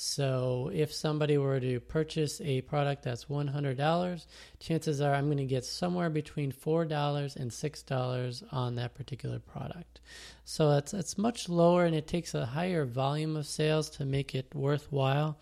So 0.00 0.70
if 0.72 0.94
somebody 0.94 1.38
were 1.38 1.58
to 1.58 1.80
purchase 1.80 2.40
a 2.40 2.60
product 2.60 3.02
that's 3.02 3.24
$100, 3.24 4.26
chances 4.60 5.00
are 5.00 5.12
I'm 5.12 5.24
going 5.24 5.38
to 5.38 5.44
get 5.44 5.64
somewhere 5.64 6.08
between 6.08 6.52
$4 6.52 7.34
and 7.34 7.50
$6 7.50 8.44
on 8.52 8.76
that 8.76 8.94
particular 8.94 9.40
product. 9.40 10.00
So 10.44 10.70
it's 10.76 10.94
it's 10.94 11.18
much 11.18 11.48
lower 11.48 11.84
and 11.84 11.96
it 11.96 12.06
takes 12.06 12.32
a 12.32 12.46
higher 12.46 12.84
volume 12.84 13.34
of 13.34 13.48
sales 13.48 13.90
to 13.90 14.04
make 14.04 14.36
it 14.36 14.54
worthwhile. 14.54 15.36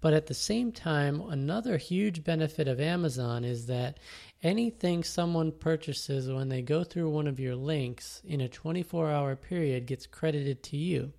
But 0.00 0.12
at 0.12 0.26
the 0.26 0.34
same 0.34 0.72
time, 0.72 1.20
another 1.20 1.76
huge 1.76 2.24
benefit 2.24 2.66
of 2.66 2.80
Amazon 2.80 3.44
is 3.44 3.66
that 3.66 3.98
anything 4.42 5.04
someone 5.04 5.52
purchases 5.52 6.28
when 6.28 6.48
they 6.48 6.62
go 6.62 6.82
through 6.82 7.10
one 7.10 7.28
of 7.28 7.38
your 7.38 7.54
links 7.54 8.22
in 8.24 8.40
a 8.40 8.48
24-hour 8.48 9.36
period 9.36 9.86
gets 9.86 10.06
credited 10.06 10.64
to 10.64 10.76
you. 10.76 11.12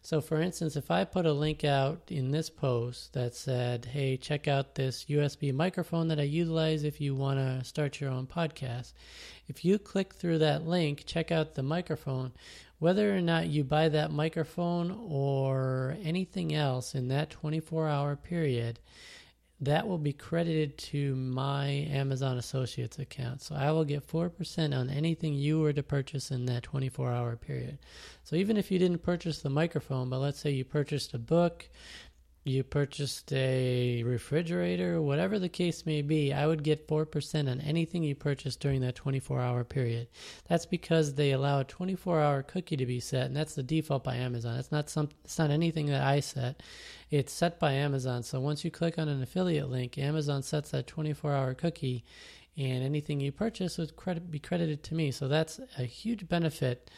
So, 0.00 0.20
for 0.20 0.40
instance, 0.40 0.76
if 0.76 0.90
I 0.90 1.04
put 1.04 1.26
a 1.26 1.32
link 1.32 1.64
out 1.64 2.02
in 2.08 2.30
this 2.30 2.48
post 2.48 3.12
that 3.12 3.34
said, 3.34 3.84
hey, 3.86 4.16
check 4.16 4.48
out 4.48 4.74
this 4.74 5.04
USB 5.06 5.52
microphone 5.52 6.08
that 6.08 6.20
I 6.20 6.22
utilize 6.22 6.84
if 6.84 7.00
you 7.00 7.14
want 7.14 7.38
to 7.38 7.64
start 7.64 8.00
your 8.00 8.10
own 8.10 8.26
podcast, 8.26 8.92
if 9.48 9.64
you 9.64 9.78
click 9.78 10.14
through 10.14 10.38
that 10.38 10.66
link, 10.66 11.02
check 11.04 11.30
out 11.30 11.54
the 11.54 11.62
microphone, 11.62 12.32
whether 12.78 13.14
or 13.14 13.20
not 13.20 13.48
you 13.48 13.64
buy 13.64 13.88
that 13.88 14.12
microphone 14.12 14.96
or 15.08 15.96
anything 16.02 16.54
else 16.54 16.94
in 16.94 17.08
that 17.08 17.30
24 17.30 17.88
hour 17.88 18.16
period, 18.16 18.78
that 19.60 19.88
will 19.88 19.98
be 19.98 20.12
credited 20.12 20.78
to 20.78 21.16
my 21.16 21.66
Amazon 21.90 22.38
Associates 22.38 22.98
account. 22.98 23.42
So 23.42 23.56
I 23.56 23.72
will 23.72 23.84
get 23.84 24.06
4% 24.06 24.76
on 24.76 24.88
anything 24.88 25.34
you 25.34 25.60
were 25.60 25.72
to 25.72 25.82
purchase 25.82 26.30
in 26.30 26.46
that 26.46 26.62
24 26.62 27.10
hour 27.10 27.34
period. 27.34 27.78
So 28.22 28.36
even 28.36 28.56
if 28.56 28.70
you 28.70 28.78
didn't 28.78 29.02
purchase 29.02 29.40
the 29.40 29.50
microphone, 29.50 30.10
but 30.10 30.20
let's 30.20 30.38
say 30.38 30.50
you 30.50 30.64
purchased 30.64 31.12
a 31.12 31.18
book, 31.18 31.68
you 32.48 32.64
purchased 32.64 33.32
a 33.32 34.02
refrigerator, 34.02 35.00
whatever 35.00 35.38
the 35.38 35.48
case 35.48 35.84
may 35.86 36.02
be, 36.02 36.32
I 36.32 36.46
would 36.46 36.62
get 36.62 36.88
4% 36.88 37.50
on 37.50 37.60
anything 37.60 38.02
you 38.02 38.14
purchased 38.14 38.60
during 38.60 38.80
that 38.80 38.94
24 38.94 39.40
hour 39.40 39.64
period. 39.64 40.08
That's 40.48 40.66
because 40.66 41.14
they 41.14 41.32
allow 41.32 41.60
a 41.60 41.64
24 41.64 42.20
hour 42.20 42.42
cookie 42.42 42.76
to 42.76 42.86
be 42.86 43.00
set, 43.00 43.26
and 43.26 43.36
that's 43.36 43.54
the 43.54 43.62
default 43.62 44.04
by 44.04 44.16
Amazon. 44.16 44.58
It's 44.58 44.72
not 44.72 44.90
some 44.90 45.08
it's 45.24 45.38
not 45.38 45.50
anything 45.50 45.86
that 45.86 46.02
I 46.02 46.20
set. 46.20 46.62
It's 47.10 47.32
set 47.32 47.58
by 47.58 47.72
Amazon. 47.72 48.22
So 48.22 48.40
once 48.40 48.64
you 48.64 48.70
click 48.70 48.98
on 48.98 49.08
an 49.08 49.22
affiliate 49.22 49.70
link, 49.70 49.98
Amazon 49.98 50.42
sets 50.42 50.70
that 50.70 50.86
24 50.86 51.32
hour 51.32 51.54
cookie 51.54 52.04
and 52.56 52.82
anything 52.82 53.20
you 53.20 53.30
purchase 53.30 53.78
would 53.78 53.96
credit, 53.96 54.30
be 54.30 54.40
credited 54.40 54.82
to 54.82 54.94
me. 54.94 55.10
So 55.12 55.28
that's 55.28 55.60
a 55.78 55.84
huge 55.84 56.28
benefit 56.28 56.90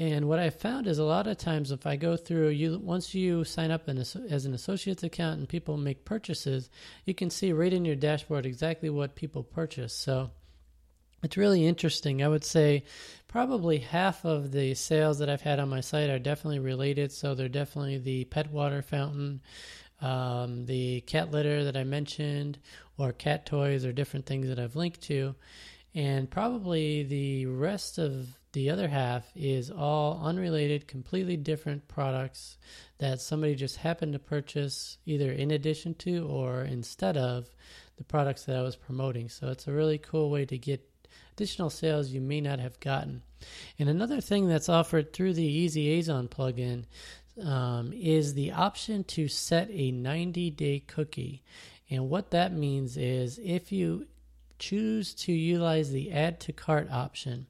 and 0.00 0.28
what 0.28 0.38
I 0.38 0.48
found 0.48 0.86
is 0.86 0.98
a 0.98 1.04
lot 1.04 1.26
of 1.26 1.36
times 1.36 1.70
if 1.70 1.86
I 1.86 1.96
go 1.96 2.16
through 2.16 2.48
you 2.48 2.78
once 2.78 3.14
you 3.14 3.44
sign 3.44 3.70
up 3.70 3.86
as 3.86 4.46
an 4.46 4.54
associates 4.54 5.02
account 5.02 5.38
and 5.38 5.46
people 5.46 5.76
make 5.76 6.06
purchases, 6.06 6.70
you 7.04 7.12
can 7.12 7.28
see 7.28 7.52
right 7.52 7.70
in 7.70 7.84
your 7.84 7.96
dashboard 7.96 8.46
exactly 8.46 8.88
what 8.88 9.14
people 9.14 9.42
purchase. 9.42 9.92
So 9.92 10.30
it's 11.22 11.36
really 11.36 11.66
interesting. 11.66 12.22
I 12.22 12.28
would 12.28 12.44
say 12.44 12.84
probably 13.28 13.76
half 13.76 14.24
of 14.24 14.52
the 14.52 14.72
sales 14.72 15.18
that 15.18 15.28
I've 15.28 15.42
had 15.42 15.60
on 15.60 15.68
my 15.68 15.82
site 15.82 16.08
are 16.08 16.18
definitely 16.18 16.60
related. 16.60 17.12
So 17.12 17.34
they're 17.34 17.50
definitely 17.50 17.98
the 17.98 18.24
pet 18.24 18.50
water 18.50 18.80
fountain, 18.80 19.42
um, 20.00 20.64
the 20.64 21.02
cat 21.02 21.30
litter 21.30 21.64
that 21.64 21.76
I 21.76 21.84
mentioned, 21.84 22.58
or 22.96 23.12
cat 23.12 23.44
toys 23.44 23.84
or 23.84 23.92
different 23.92 24.24
things 24.24 24.48
that 24.48 24.58
I've 24.58 24.76
linked 24.76 25.02
to. 25.02 25.34
And 25.94 26.30
probably 26.30 27.02
the 27.02 27.44
rest 27.44 27.98
of 27.98 28.39
the 28.52 28.70
other 28.70 28.88
half 28.88 29.30
is 29.36 29.70
all 29.70 30.20
unrelated, 30.22 30.88
completely 30.88 31.36
different 31.36 31.86
products 31.88 32.58
that 32.98 33.20
somebody 33.20 33.54
just 33.54 33.76
happened 33.76 34.12
to 34.12 34.18
purchase 34.18 34.98
either 35.06 35.30
in 35.30 35.50
addition 35.50 35.94
to 35.94 36.26
or 36.26 36.62
instead 36.62 37.16
of 37.16 37.48
the 37.96 38.04
products 38.04 38.44
that 38.44 38.56
I 38.56 38.62
was 38.62 38.76
promoting. 38.76 39.28
So 39.28 39.48
it's 39.48 39.68
a 39.68 39.72
really 39.72 39.98
cool 39.98 40.30
way 40.30 40.46
to 40.46 40.58
get 40.58 40.84
additional 41.32 41.70
sales 41.70 42.10
you 42.10 42.20
may 42.20 42.40
not 42.40 42.58
have 42.58 42.80
gotten. 42.80 43.22
And 43.78 43.88
another 43.88 44.20
thing 44.20 44.48
that's 44.48 44.68
offered 44.68 45.12
through 45.12 45.34
the 45.34 45.66
EasyAzon 45.66 46.28
plugin 46.28 46.84
um, 47.42 47.92
is 47.92 48.34
the 48.34 48.52
option 48.52 49.04
to 49.04 49.28
set 49.28 49.68
a 49.70 49.90
90 49.92 50.50
day 50.50 50.80
cookie. 50.80 51.42
And 51.88 52.10
what 52.10 52.30
that 52.32 52.52
means 52.52 52.96
is 52.96 53.40
if 53.42 53.72
you 53.72 54.06
choose 54.58 55.14
to 55.14 55.32
utilize 55.32 55.90
the 55.90 56.12
add 56.12 56.40
to 56.40 56.52
cart 56.52 56.88
option, 56.90 57.46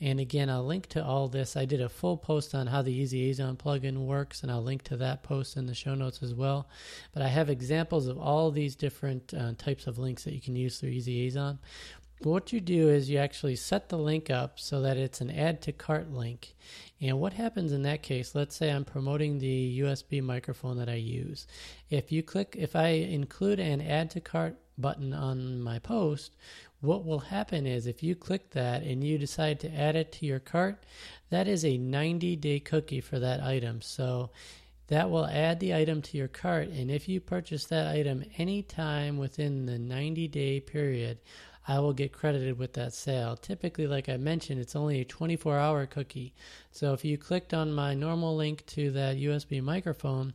and 0.00 0.20
again, 0.20 0.48
I'll 0.48 0.64
link 0.64 0.86
to 0.88 1.04
all 1.04 1.28
this. 1.28 1.56
I 1.56 1.64
did 1.64 1.80
a 1.80 1.88
full 1.88 2.16
post 2.16 2.54
on 2.54 2.68
how 2.68 2.82
the 2.82 2.92
Easy 2.92 3.32
EasyAzon 3.32 3.56
plugin 3.56 4.06
works, 4.06 4.42
and 4.42 4.52
I'll 4.52 4.62
link 4.62 4.82
to 4.84 4.96
that 4.98 5.24
post 5.24 5.56
in 5.56 5.66
the 5.66 5.74
show 5.74 5.94
notes 5.94 6.22
as 6.22 6.34
well. 6.34 6.68
But 7.12 7.22
I 7.22 7.28
have 7.28 7.50
examples 7.50 8.06
of 8.06 8.18
all 8.18 8.50
these 8.50 8.76
different 8.76 9.34
uh, 9.34 9.54
types 9.58 9.86
of 9.86 9.98
links 9.98 10.24
that 10.24 10.34
you 10.34 10.40
can 10.40 10.54
use 10.54 10.78
through 10.78 10.92
EasyAzon. 10.92 11.58
What 12.22 12.52
you 12.52 12.60
do 12.60 12.88
is 12.88 13.08
you 13.08 13.18
actually 13.18 13.54
set 13.54 13.88
the 13.88 13.98
link 13.98 14.28
up 14.28 14.58
so 14.58 14.80
that 14.82 14.96
it's 14.96 15.20
an 15.20 15.30
add 15.30 15.62
to 15.62 15.72
cart 15.72 16.12
link. 16.12 16.54
And 17.00 17.20
what 17.20 17.32
happens 17.32 17.72
in 17.72 17.82
that 17.82 18.02
case, 18.02 18.34
let's 18.34 18.56
say 18.56 18.70
I'm 18.70 18.84
promoting 18.84 19.38
the 19.38 19.80
USB 19.80 20.20
microphone 20.20 20.78
that 20.78 20.88
I 20.88 20.94
use. 20.94 21.46
If 21.90 22.10
you 22.10 22.24
click, 22.24 22.56
if 22.58 22.74
I 22.74 22.88
include 22.88 23.60
an 23.60 23.80
add 23.80 24.10
to 24.10 24.20
cart 24.20 24.56
button 24.76 25.12
on 25.12 25.60
my 25.60 25.78
post, 25.78 26.36
what 26.80 27.04
will 27.04 27.18
happen 27.18 27.66
is 27.66 27.86
if 27.86 28.02
you 28.02 28.14
click 28.14 28.50
that 28.50 28.82
and 28.82 29.02
you 29.02 29.18
decide 29.18 29.60
to 29.60 29.74
add 29.74 29.96
it 29.96 30.12
to 30.12 30.26
your 30.26 30.38
cart, 30.38 30.84
that 31.30 31.48
is 31.48 31.64
a 31.64 31.76
90 31.78 32.36
day 32.36 32.60
cookie 32.60 33.00
for 33.00 33.18
that 33.18 33.42
item. 33.42 33.82
So 33.82 34.30
That 34.88 35.10
will 35.10 35.26
add 35.26 35.60
the 35.60 35.74
item 35.74 36.00
to 36.00 36.16
your 36.16 36.28
cart, 36.28 36.68
and 36.68 36.90
if 36.90 37.08
you 37.08 37.20
purchase 37.20 37.66
that 37.66 37.94
item 37.94 38.24
anytime 38.38 39.18
within 39.18 39.66
the 39.66 39.78
90 39.78 40.28
day 40.28 40.60
period, 40.60 41.18
I 41.66 41.78
will 41.80 41.92
get 41.92 42.12
credited 42.12 42.58
with 42.58 42.72
that 42.72 42.94
sale. 42.94 43.36
Typically, 43.36 43.86
like 43.86 44.08
I 44.08 44.16
mentioned, 44.16 44.58
it's 44.58 44.74
only 44.74 45.02
a 45.02 45.04
24 45.04 45.58
hour 45.58 45.84
cookie. 45.84 46.32
So 46.72 46.94
if 46.94 47.04
you 47.04 47.18
clicked 47.18 47.52
on 47.52 47.74
my 47.74 47.92
normal 47.92 48.34
link 48.34 48.64
to 48.68 48.90
that 48.92 49.18
USB 49.18 49.62
microphone 49.62 50.32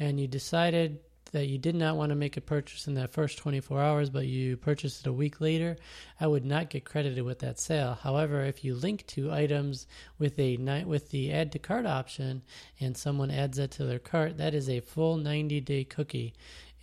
and 0.00 0.18
you 0.18 0.26
decided 0.26 0.98
that 1.32 1.48
you 1.48 1.58
did 1.58 1.74
not 1.74 1.96
want 1.96 2.10
to 2.10 2.16
make 2.16 2.36
a 2.36 2.40
purchase 2.40 2.86
in 2.86 2.94
that 2.94 3.12
first 3.12 3.38
24 3.38 3.80
hours, 3.80 4.10
but 4.10 4.26
you 4.26 4.56
purchased 4.56 5.04
it 5.04 5.08
a 5.08 5.12
week 5.12 5.40
later, 5.40 5.76
I 6.20 6.26
would 6.26 6.44
not 6.44 6.70
get 6.70 6.84
credited 6.84 7.24
with 7.24 7.40
that 7.40 7.58
sale. 7.58 7.98
However, 8.02 8.44
if 8.44 8.64
you 8.64 8.74
link 8.74 9.06
to 9.08 9.32
items 9.32 9.86
with 10.18 10.38
a 10.38 10.56
with 10.84 11.10
the 11.10 11.32
add 11.32 11.52
to 11.52 11.58
cart 11.58 11.86
option 11.86 12.42
and 12.78 12.96
someone 12.96 13.30
adds 13.30 13.56
that 13.56 13.70
to 13.72 13.84
their 13.84 13.98
cart, 13.98 14.36
that 14.38 14.54
is 14.54 14.68
a 14.68 14.80
full 14.80 15.16
90 15.16 15.60
day 15.60 15.84
cookie. 15.84 16.34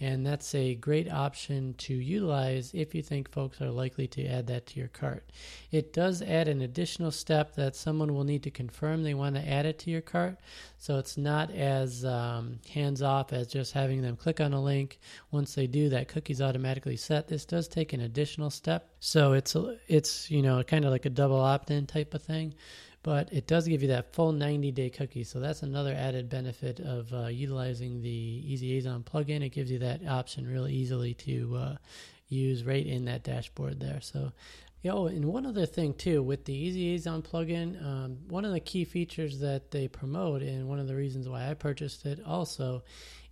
And 0.01 0.25
that's 0.25 0.55
a 0.55 0.75
great 0.75 1.11
option 1.11 1.73
to 1.79 1.93
utilize 1.93 2.71
if 2.73 2.95
you 2.95 3.01
think 3.01 3.29
folks 3.31 3.61
are 3.61 3.69
likely 3.69 4.07
to 4.07 4.25
add 4.25 4.47
that 4.47 4.65
to 4.67 4.79
your 4.79 4.87
cart. 4.87 5.29
It 5.71 5.91
does 5.91 6.21
add 6.21 6.47
an 6.47 6.61
additional 6.61 7.11
step 7.11 7.55
that 7.55 7.75
someone 7.75 8.13
will 8.13 8.23
need 8.23 8.43
to 8.43 8.51
confirm 8.51 9.03
they 9.03 9.13
want 9.13 9.35
to 9.35 9.47
add 9.47 9.65
it 9.65 9.77
to 9.79 9.91
your 9.91 10.01
cart. 10.01 10.37
So 10.77 10.97
it's 10.99 11.17
not 11.17 11.51
as 11.51 12.05
um, 12.05 12.59
hands 12.73 13.01
off 13.01 13.33
as 13.33 13.47
just 13.47 13.73
having 13.73 14.01
them 14.01 14.15
click 14.15 14.39
on 14.39 14.53
a 14.53 14.63
link. 14.63 14.99
Once 15.31 15.53
they 15.55 15.67
do, 15.67 15.89
that 15.89 16.07
cookie's 16.07 16.41
automatically 16.41 16.95
set. 16.95 17.27
This 17.27 17.43
does 17.43 17.67
take 17.67 17.91
an 17.91 18.01
additional 18.01 18.49
step. 18.49 18.89
So 19.01 19.33
it's, 19.33 19.55
it's 19.87 20.31
you 20.31 20.41
know, 20.41 20.63
kind 20.63 20.85
of 20.85 20.91
like 20.91 21.05
a 21.05 21.09
double 21.09 21.39
opt 21.39 21.71
in 21.71 21.87
type 21.87 22.13
of 22.13 22.23
thing 22.23 22.55
but 23.09 23.33
it 23.33 23.47
does 23.47 23.67
give 23.67 23.81
you 23.81 23.87
that 23.87 24.13
full 24.13 24.31
90 24.31 24.71
day 24.71 24.91
cookie. 24.91 25.23
So 25.23 25.39
that's 25.39 25.63
another 25.63 25.95
added 25.97 26.29
benefit 26.29 26.79
of 26.79 27.11
uh, 27.11 27.25
utilizing 27.25 28.03
the 28.03 28.43
EasyAzon 28.47 29.03
plugin. 29.03 29.43
It 29.43 29.49
gives 29.49 29.71
you 29.71 29.79
that 29.79 30.05
option 30.07 30.47
really 30.47 30.73
easily 30.75 31.15
to 31.15 31.55
uh, 31.55 31.75
use 32.27 32.63
right 32.63 32.85
in 32.85 33.05
that 33.05 33.23
dashboard 33.23 33.79
there. 33.79 33.99
So, 33.99 34.31
yeah, 34.83 34.93
and 34.93 35.25
one 35.25 35.47
other 35.47 35.65
thing 35.65 35.95
too 35.95 36.21
with 36.21 36.45
the 36.45 36.53
EasyAzon 36.53 37.23
plugin, 37.23 37.83
um, 37.83 38.17
one 38.27 38.45
of 38.45 38.51
the 38.51 38.59
key 38.59 38.85
features 38.85 39.39
that 39.39 39.71
they 39.71 39.87
promote, 39.87 40.43
and 40.43 40.69
one 40.69 40.77
of 40.77 40.87
the 40.87 40.95
reasons 40.95 41.27
why 41.27 41.49
I 41.49 41.55
purchased 41.55 42.05
it 42.05 42.19
also, 42.23 42.83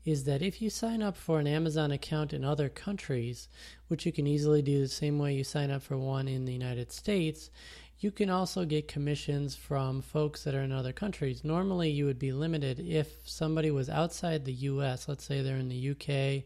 is 0.06 0.24
that 0.24 0.42
if 0.42 0.60
you 0.60 0.72
sign 0.72 1.04
up 1.04 1.16
for 1.16 1.38
an 1.40 1.46
Amazon 1.46 1.92
account 1.92 2.34
in 2.34 2.44
other 2.44 2.70
countries, 2.70 3.48
which 3.90 4.08
you 4.08 4.12
can 4.12 4.26
easily 4.26 4.63
do 4.63 4.80
the 4.80 4.88
same 4.88 5.20
way 5.20 5.36
you 5.36 5.44
sign 5.44 5.70
up 5.70 5.84
for 5.84 5.98
one 5.98 6.28
in 6.28 6.46
the 6.46 6.54
United 6.54 6.92
States, 6.92 7.52
you 8.00 8.12
can 8.12 8.30
also 8.30 8.64
get 8.64 8.88
commissions 8.88 9.56
from 9.56 10.02
folks 10.02 10.44
that 10.44 10.54
are 10.54 10.62
in 10.62 10.72
other 10.72 10.94
countries. 10.94 11.44
Normally, 11.44 11.90
you 11.90 12.06
would 12.06 12.20
be 12.20 12.32
limited 12.32 12.80
if 12.80 13.28
somebody 13.28 13.72
was 13.72 13.90
outside 13.90 14.46
the 14.46 14.54
US, 14.54 15.08
let's 15.08 15.24
say 15.24 15.42
they're 15.42 15.58
in 15.58 15.70
the 15.70 15.92
UK, 15.92 16.44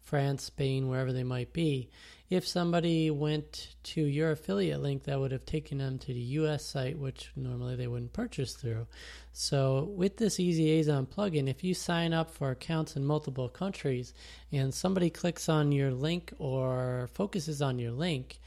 France, 0.00 0.44
Spain, 0.44 0.88
wherever 0.88 1.12
they 1.12 1.24
might 1.24 1.52
be. 1.52 1.90
If 2.30 2.48
somebody 2.48 3.10
went 3.10 3.76
to 3.84 4.02
your 4.02 4.30
affiliate 4.30 4.80
link, 4.80 5.04
that 5.04 5.20
would 5.20 5.30
have 5.30 5.44
taken 5.44 5.76
them 5.76 5.98
to 5.98 6.06
the 6.14 6.20
US 6.20 6.64
site, 6.64 6.98
which 6.98 7.30
normally 7.36 7.76
they 7.76 7.86
wouldn't 7.86 8.14
purchase 8.14 8.54
through. 8.54 8.86
So, 9.32 9.92
with 9.94 10.16
this 10.16 10.40
Easy 10.40 10.82
EasyAzon 10.82 11.08
plugin, 11.08 11.48
if 11.48 11.62
you 11.62 11.74
sign 11.74 12.14
up 12.14 12.30
for 12.30 12.50
accounts 12.50 12.96
in 12.96 13.04
multiple 13.04 13.50
countries 13.50 14.14
and 14.50 14.72
somebody 14.72 15.10
clicks 15.10 15.50
on 15.50 15.70
your 15.70 15.92
link 15.92 16.32
or 16.38 17.10
focuses 17.12 17.60
on 17.60 17.78
your 17.78 17.92
link, 17.92 18.40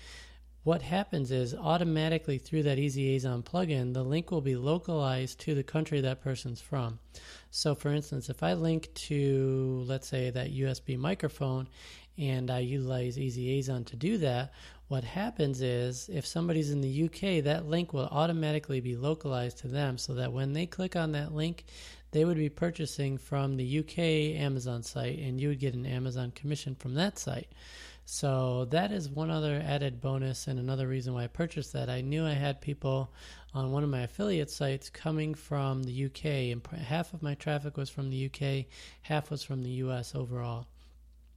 what 0.67 0.81
happens 0.81 1.31
is 1.31 1.55
automatically 1.55 2.37
through 2.37 2.61
that 2.61 2.77
EasyAzon 2.77 3.41
plugin, 3.41 3.93
the 3.93 4.03
link 4.03 4.31
will 4.31 4.41
be 4.41 4.57
localized 4.57 5.39
to 5.39 5.55
the 5.55 5.63
country 5.63 6.01
that 6.01 6.19
person's 6.19 6.59
from. 6.59 6.99
So, 7.51 7.73
for 7.73 7.87
instance, 7.87 8.29
if 8.29 8.43
I 8.43 8.51
link 8.51 8.93
to, 9.07 9.85
let's 9.87 10.09
say, 10.09 10.29
that 10.29 10.53
USB 10.53 10.97
microphone 10.97 11.69
and 12.17 12.51
I 12.51 12.59
utilize 12.59 13.17
EasyAzon 13.17 13.85
to 13.85 13.95
do 13.95 14.17
that, 14.17 14.51
what 14.89 15.05
happens 15.05 15.61
is 15.61 16.09
if 16.11 16.27
somebody's 16.27 16.69
in 16.69 16.81
the 16.81 17.05
UK, 17.05 17.45
that 17.45 17.69
link 17.69 17.93
will 17.93 18.09
automatically 18.11 18.81
be 18.81 18.97
localized 18.97 19.59
to 19.59 19.69
them 19.69 19.97
so 19.97 20.15
that 20.15 20.33
when 20.33 20.51
they 20.51 20.65
click 20.65 20.97
on 20.97 21.13
that 21.13 21.33
link, 21.33 21.63
they 22.11 22.25
would 22.25 22.35
be 22.35 22.49
purchasing 22.49 23.17
from 23.17 23.55
the 23.55 23.79
UK 23.79 24.37
Amazon 24.41 24.83
site 24.83 25.19
and 25.19 25.39
you 25.39 25.47
would 25.47 25.61
get 25.61 25.75
an 25.75 25.85
Amazon 25.85 26.31
commission 26.31 26.75
from 26.75 26.95
that 26.95 27.17
site. 27.17 27.47
So 28.09 28.63
that 28.71 28.93
is 28.93 29.09
one 29.09 29.29
other 29.29 29.61
added 29.61 29.99
bonus 29.99 30.47
and 30.47 30.57
another 30.57 30.87
reason 30.87 31.13
why 31.13 31.25
I 31.25 31.27
purchased 31.27 31.73
that. 31.73 31.89
I 31.89 31.99
knew 31.99 32.25
I 32.25 32.31
had 32.31 32.61
people 32.61 33.11
on 33.53 33.73
one 33.73 33.83
of 33.83 33.89
my 33.89 34.03
affiliate 34.03 34.49
sites 34.49 34.89
coming 34.89 35.33
from 35.35 35.83
the 35.83 36.05
UK, 36.05 36.25
and 36.53 36.65
half 36.67 37.13
of 37.13 37.21
my 37.21 37.35
traffic 37.35 37.75
was 37.75 37.89
from 37.89 38.09
the 38.09 38.27
UK, 38.27 38.67
half 39.01 39.29
was 39.29 39.43
from 39.43 39.61
the 39.61 39.71
US 39.83 40.15
overall. 40.15 40.67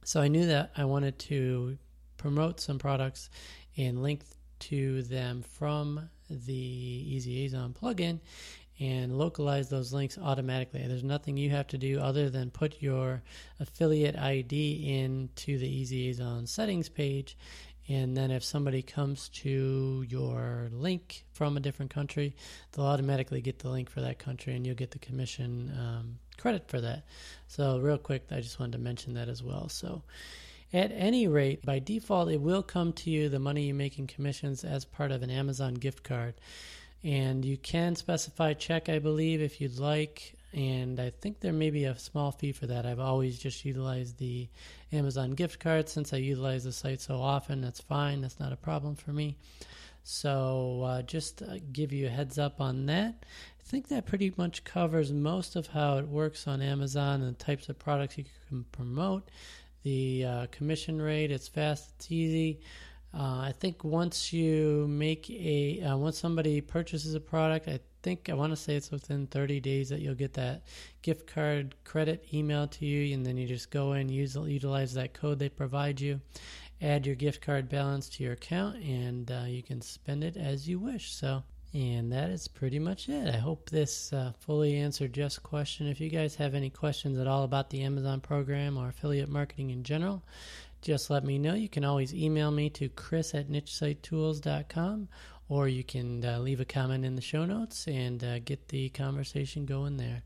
So 0.05 0.21
I 0.21 0.29
knew 0.29 0.45
that 0.45 0.71
I 0.77 0.85
wanted 0.85 1.19
to 1.19 1.77
promote 2.15 2.61
some 2.61 2.79
products 2.79 3.29
and 3.75 4.01
link 4.01 4.21
to 4.59 5.03
them 5.03 5.41
from 5.41 6.09
the 6.29 7.17
EasyAzon 7.17 7.75
plugin 7.75 8.21
and 8.81 9.15
localize 9.15 9.69
those 9.69 9.93
links 9.93 10.17
automatically. 10.17 10.83
There's 10.87 11.03
nothing 11.03 11.37
you 11.37 11.51
have 11.51 11.67
to 11.67 11.77
do 11.77 11.99
other 11.99 12.31
than 12.31 12.49
put 12.49 12.81
your 12.81 13.21
affiliate 13.59 14.17
ID 14.17 15.03
into 15.03 15.59
the 15.59 15.83
EasyAzon 15.83 16.47
settings 16.47 16.89
page. 16.89 17.37
And 17.87 18.17
then 18.17 18.31
if 18.31 18.43
somebody 18.43 18.81
comes 18.81 19.29
to 19.29 20.03
your 20.07 20.69
link 20.71 21.25
from 21.31 21.57
a 21.57 21.59
different 21.59 21.93
country, 21.93 22.35
they'll 22.71 22.85
automatically 22.85 23.41
get 23.41 23.59
the 23.59 23.69
link 23.69 23.87
for 23.87 24.01
that 24.01 24.17
country 24.17 24.55
and 24.55 24.65
you'll 24.65 24.75
get 24.75 24.91
the 24.91 24.99
commission 24.99 25.71
um, 25.77 26.17
credit 26.37 26.67
for 26.67 26.81
that. 26.81 27.03
So, 27.47 27.79
real 27.79 27.99
quick, 27.99 28.25
I 28.31 28.39
just 28.39 28.59
wanted 28.59 28.73
to 28.73 28.77
mention 28.79 29.13
that 29.13 29.29
as 29.29 29.43
well. 29.43 29.69
So, 29.69 30.03
at 30.73 30.91
any 30.91 31.27
rate, 31.27 31.63
by 31.65 31.79
default, 31.79 32.31
it 32.31 32.41
will 32.41 32.63
come 32.63 32.93
to 32.93 33.11
you 33.11 33.29
the 33.29 33.39
money 33.39 33.63
you 33.63 33.73
make 33.73 33.99
in 33.99 34.07
commissions 34.07 34.63
as 34.63 34.85
part 34.85 35.11
of 35.11 35.21
an 35.21 35.29
Amazon 35.29 35.73
gift 35.73 36.03
card 36.03 36.35
and 37.03 37.43
you 37.43 37.57
can 37.57 37.95
specify 37.95 38.53
check, 38.53 38.89
I 38.89 38.99
believe, 38.99 39.41
if 39.41 39.59
you'd 39.59 39.79
like. 39.79 40.35
And 40.53 40.99
I 40.99 41.11
think 41.11 41.39
there 41.39 41.53
may 41.53 41.69
be 41.69 41.85
a 41.85 41.97
small 41.97 42.31
fee 42.31 42.51
for 42.51 42.67
that. 42.67 42.85
I've 42.85 42.99
always 42.99 43.39
just 43.39 43.63
utilized 43.63 44.17
the 44.17 44.49
Amazon 44.91 45.31
gift 45.31 45.59
card 45.59 45.87
since 45.87 46.13
I 46.13 46.17
utilize 46.17 46.65
the 46.65 46.73
site 46.73 46.99
so 46.99 47.21
often. 47.21 47.61
That's 47.61 47.79
fine. 47.79 48.21
That's 48.21 48.39
not 48.39 48.51
a 48.51 48.57
problem 48.57 48.95
for 48.95 49.11
me. 49.11 49.37
So 50.03 50.83
uh, 50.83 51.01
just 51.03 51.41
uh, 51.41 51.57
give 51.71 51.93
you 51.93 52.07
a 52.07 52.09
heads 52.09 52.37
up 52.37 52.59
on 52.59 52.85
that. 52.87 53.23
I 53.59 53.63
think 53.63 53.87
that 53.87 54.05
pretty 54.05 54.33
much 54.35 54.63
covers 54.63 55.13
most 55.13 55.55
of 55.55 55.67
how 55.67 55.97
it 55.99 56.07
works 56.07 56.47
on 56.47 56.61
Amazon 56.61 57.21
and 57.21 57.35
the 57.35 57.43
types 57.43 57.69
of 57.69 57.79
products 57.79 58.17
you 58.17 58.25
can 58.49 58.65
promote. 58.71 59.29
The 59.83 60.25
uh, 60.25 60.47
commission 60.51 61.01
rate, 61.01 61.31
it's 61.31 61.47
fast, 61.47 61.91
it's 61.95 62.11
easy. 62.11 62.59
Uh, 63.13 63.39
I 63.41 63.53
think 63.59 63.83
once 63.83 64.31
you 64.31 64.87
make 64.87 65.29
a 65.29 65.81
uh, 65.81 65.97
once 65.97 66.17
somebody 66.17 66.61
purchases 66.61 67.13
a 67.13 67.19
product, 67.19 67.67
I 67.67 67.79
think 68.03 68.29
I 68.29 68.33
want 68.33 68.51
to 68.51 68.55
say 68.55 68.75
it's 68.75 68.89
within 68.89 69.27
30 69.27 69.59
days 69.59 69.89
that 69.89 69.99
you'll 69.99 70.15
get 70.15 70.33
that 70.33 70.63
gift 71.01 71.27
card 71.27 71.75
credit 71.83 72.25
email 72.33 72.67
to 72.67 72.85
you, 72.85 73.13
and 73.13 73.25
then 73.25 73.37
you 73.37 73.47
just 73.47 73.69
go 73.69 73.93
in, 73.93 74.07
use 74.07 74.35
utilize 74.35 74.93
that 74.93 75.13
code 75.13 75.39
they 75.39 75.49
provide 75.49 75.99
you, 75.99 76.21
add 76.81 77.05
your 77.05 77.15
gift 77.15 77.41
card 77.41 77.67
balance 77.67 78.07
to 78.09 78.23
your 78.23 78.33
account, 78.33 78.77
and 78.77 79.29
uh, 79.29 79.43
you 79.45 79.61
can 79.61 79.81
spend 79.81 80.23
it 80.23 80.37
as 80.37 80.67
you 80.67 80.79
wish. 80.79 81.11
So. 81.11 81.43
And 81.73 82.11
that 82.11 82.29
is 82.31 82.49
pretty 82.49 82.79
much 82.79 83.07
it. 83.07 83.33
I 83.33 83.37
hope 83.37 83.69
this 83.69 84.11
uh, 84.11 84.33
fully 84.37 84.75
answered 84.75 85.13
Jeff's 85.13 85.39
question. 85.39 85.87
If 85.87 86.01
you 86.01 86.09
guys 86.09 86.35
have 86.35 86.53
any 86.53 86.69
questions 86.69 87.17
at 87.17 87.27
all 87.27 87.43
about 87.43 87.69
the 87.69 87.83
Amazon 87.83 88.19
program 88.19 88.77
or 88.77 88.89
affiliate 88.89 89.29
marketing 89.29 89.69
in 89.69 89.83
general, 89.83 90.21
just 90.81 91.09
let 91.09 91.23
me 91.23 91.37
know. 91.37 91.53
You 91.53 91.69
can 91.69 91.83
always 91.83 92.13
email 92.13 92.51
me 92.51 92.69
to 92.71 92.89
chris 92.89 93.33
at 93.35 93.49
nichesitetools.com 93.49 95.07
or 95.49 95.67
you 95.67 95.83
can 95.83 96.23
uh, 96.23 96.39
leave 96.39 96.61
a 96.61 96.65
comment 96.65 97.05
in 97.05 97.15
the 97.15 97.21
show 97.21 97.45
notes 97.45 97.87
and 97.87 98.23
uh, 98.23 98.39
get 98.39 98.69
the 98.69 98.89
conversation 98.89 99.65
going 99.65 99.97
there. 99.97 100.23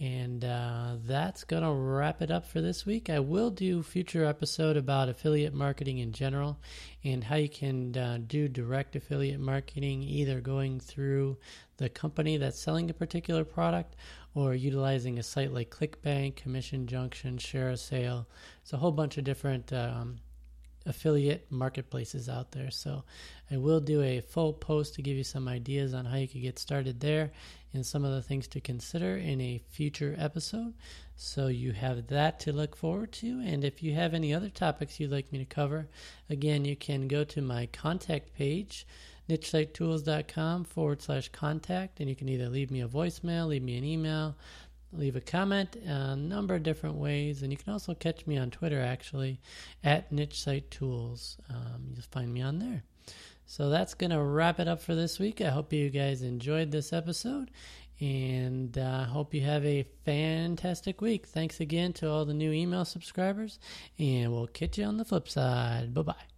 And 0.00 0.44
uh, 0.44 0.96
that's 1.04 1.44
going 1.44 1.62
to 1.62 1.70
wrap 1.70 2.20
it 2.20 2.30
up 2.30 2.46
for 2.46 2.60
this 2.60 2.84
week. 2.84 3.08
I 3.08 3.20
will 3.20 3.50
do 3.50 3.82
future 3.82 4.24
episode 4.24 4.76
about 4.76 5.08
affiliate 5.08 5.54
marketing 5.54 5.98
in 5.98 6.12
general 6.12 6.58
and 7.04 7.22
how 7.22 7.36
you 7.36 7.48
can 7.48 7.96
uh, 7.96 8.18
do 8.26 8.48
direct 8.48 8.96
affiliate 8.96 9.38
marketing, 9.38 10.02
either 10.02 10.40
going 10.40 10.80
through 10.80 11.38
the 11.76 11.88
company 11.88 12.36
that's 12.36 12.58
selling 12.58 12.90
a 12.90 12.94
particular 12.94 13.44
product 13.44 13.94
or 14.34 14.54
utilizing 14.54 15.18
a 15.18 15.22
site 15.22 15.52
like 15.52 15.70
ClickBank, 15.70 16.36
Commission 16.36 16.86
Junction, 16.88 17.38
ShareASale. 17.38 18.26
It's 18.62 18.72
a 18.72 18.78
whole 18.78 18.92
bunch 18.92 19.16
of 19.16 19.22
different 19.22 19.72
um, 19.72 20.18
affiliate 20.86 21.50
marketplaces 21.50 22.28
out 22.28 22.52
there. 22.52 22.70
So 22.70 23.04
I 23.50 23.56
will 23.56 23.80
do 23.80 24.02
a 24.02 24.20
full 24.20 24.52
post 24.52 24.94
to 24.94 25.02
give 25.02 25.16
you 25.16 25.24
some 25.24 25.48
ideas 25.48 25.94
on 25.94 26.04
how 26.04 26.16
you 26.16 26.28
could 26.28 26.42
get 26.42 26.58
started 26.58 27.00
there 27.00 27.30
and 27.74 27.84
some 27.84 28.04
of 28.04 28.12
the 28.12 28.22
things 28.22 28.48
to 28.48 28.60
consider 28.60 29.16
in 29.16 29.40
a 29.40 29.62
future 29.68 30.14
episode. 30.18 30.74
So 31.16 31.48
you 31.48 31.72
have 31.72 32.06
that 32.08 32.40
to 32.40 32.52
look 32.52 32.76
forward 32.76 33.12
to. 33.14 33.42
And 33.44 33.64
if 33.64 33.82
you 33.82 33.94
have 33.94 34.14
any 34.14 34.32
other 34.32 34.48
topics 34.48 34.98
you'd 34.98 35.10
like 35.10 35.32
me 35.32 35.38
to 35.38 35.44
cover, 35.44 35.88
again, 36.30 36.64
you 36.64 36.76
can 36.76 37.08
go 37.08 37.24
to 37.24 37.42
my 37.42 37.66
contact 37.66 38.34
page 38.34 38.86
nichesitetools.com 39.28 40.64
forward 40.64 41.00
slash 41.00 41.28
contact, 41.30 42.00
and 42.00 42.08
you 42.08 42.16
can 42.16 42.28
either 42.28 42.48
leave 42.48 42.70
me 42.70 42.82
a 42.82 42.88
voicemail, 42.88 43.48
leave 43.48 43.62
me 43.62 43.78
an 43.78 43.84
email, 43.84 44.36
leave 44.92 45.16
a 45.16 45.20
comment 45.20 45.76
a 45.76 46.14
number 46.16 46.54
of 46.54 46.62
different 46.62 46.96
ways. 46.96 47.42
And 47.42 47.50
you 47.50 47.56
can 47.56 47.72
also 47.72 47.94
catch 47.94 48.26
me 48.26 48.36
on 48.36 48.50
Twitter, 48.50 48.80
actually, 48.80 49.40
at 49.82 50.12
Niche 50.12 50.40
Site 50.40 50.70
Tools. 50.70 51.38
Um, 51.48 51.92
you'll 51.94 52.04
find 52.10 52.32
me 52.32 52.42
on 52.42 52.58
there. 52.58 52.84
So 53.46 53.68
that's 53.68 53.94
going 53.94 54.10
to 54.10 54.22
wrap 54.22 54.58
it 54.58 54.68
up 54.68 54.80
for 54.80 54.94
this 54.94 55.18
week. 55.18 55.40
I 55.40 55.50
hope 55.50 55.72
you 55.72 55.90
guys 55.90 56.22
enjoyed 56.22 56.70
this 56.70 56.92
episode 56.92 57.50
and 58.00 58.76
I 58.76 58.80
uh, 58.80 59.04
hope 59.04 59.34
you 59.34 59.42
have 59.42 59.64
a 59.64 59.86
fantastic 60.04 61.00
week. 61.00 61.26
Thanks 61.26 61.60
again 61.60 61.92
to 61.94 62.10
all 62.10 62.24
the 62.24 62.34
new 62.34 62.52
email 62.52 62.84
subscribers, 62.84 63.58
and 63.98 64.32
we'll 64.32 64.48
catch 64.48 64.78
you 64.78 64.84
on 64.84 64.96
the 64.96 65.04
flip 65.04 65.28
side. 65.28 65.94
Bye 65.94 66.02
bye. 66.02 66.33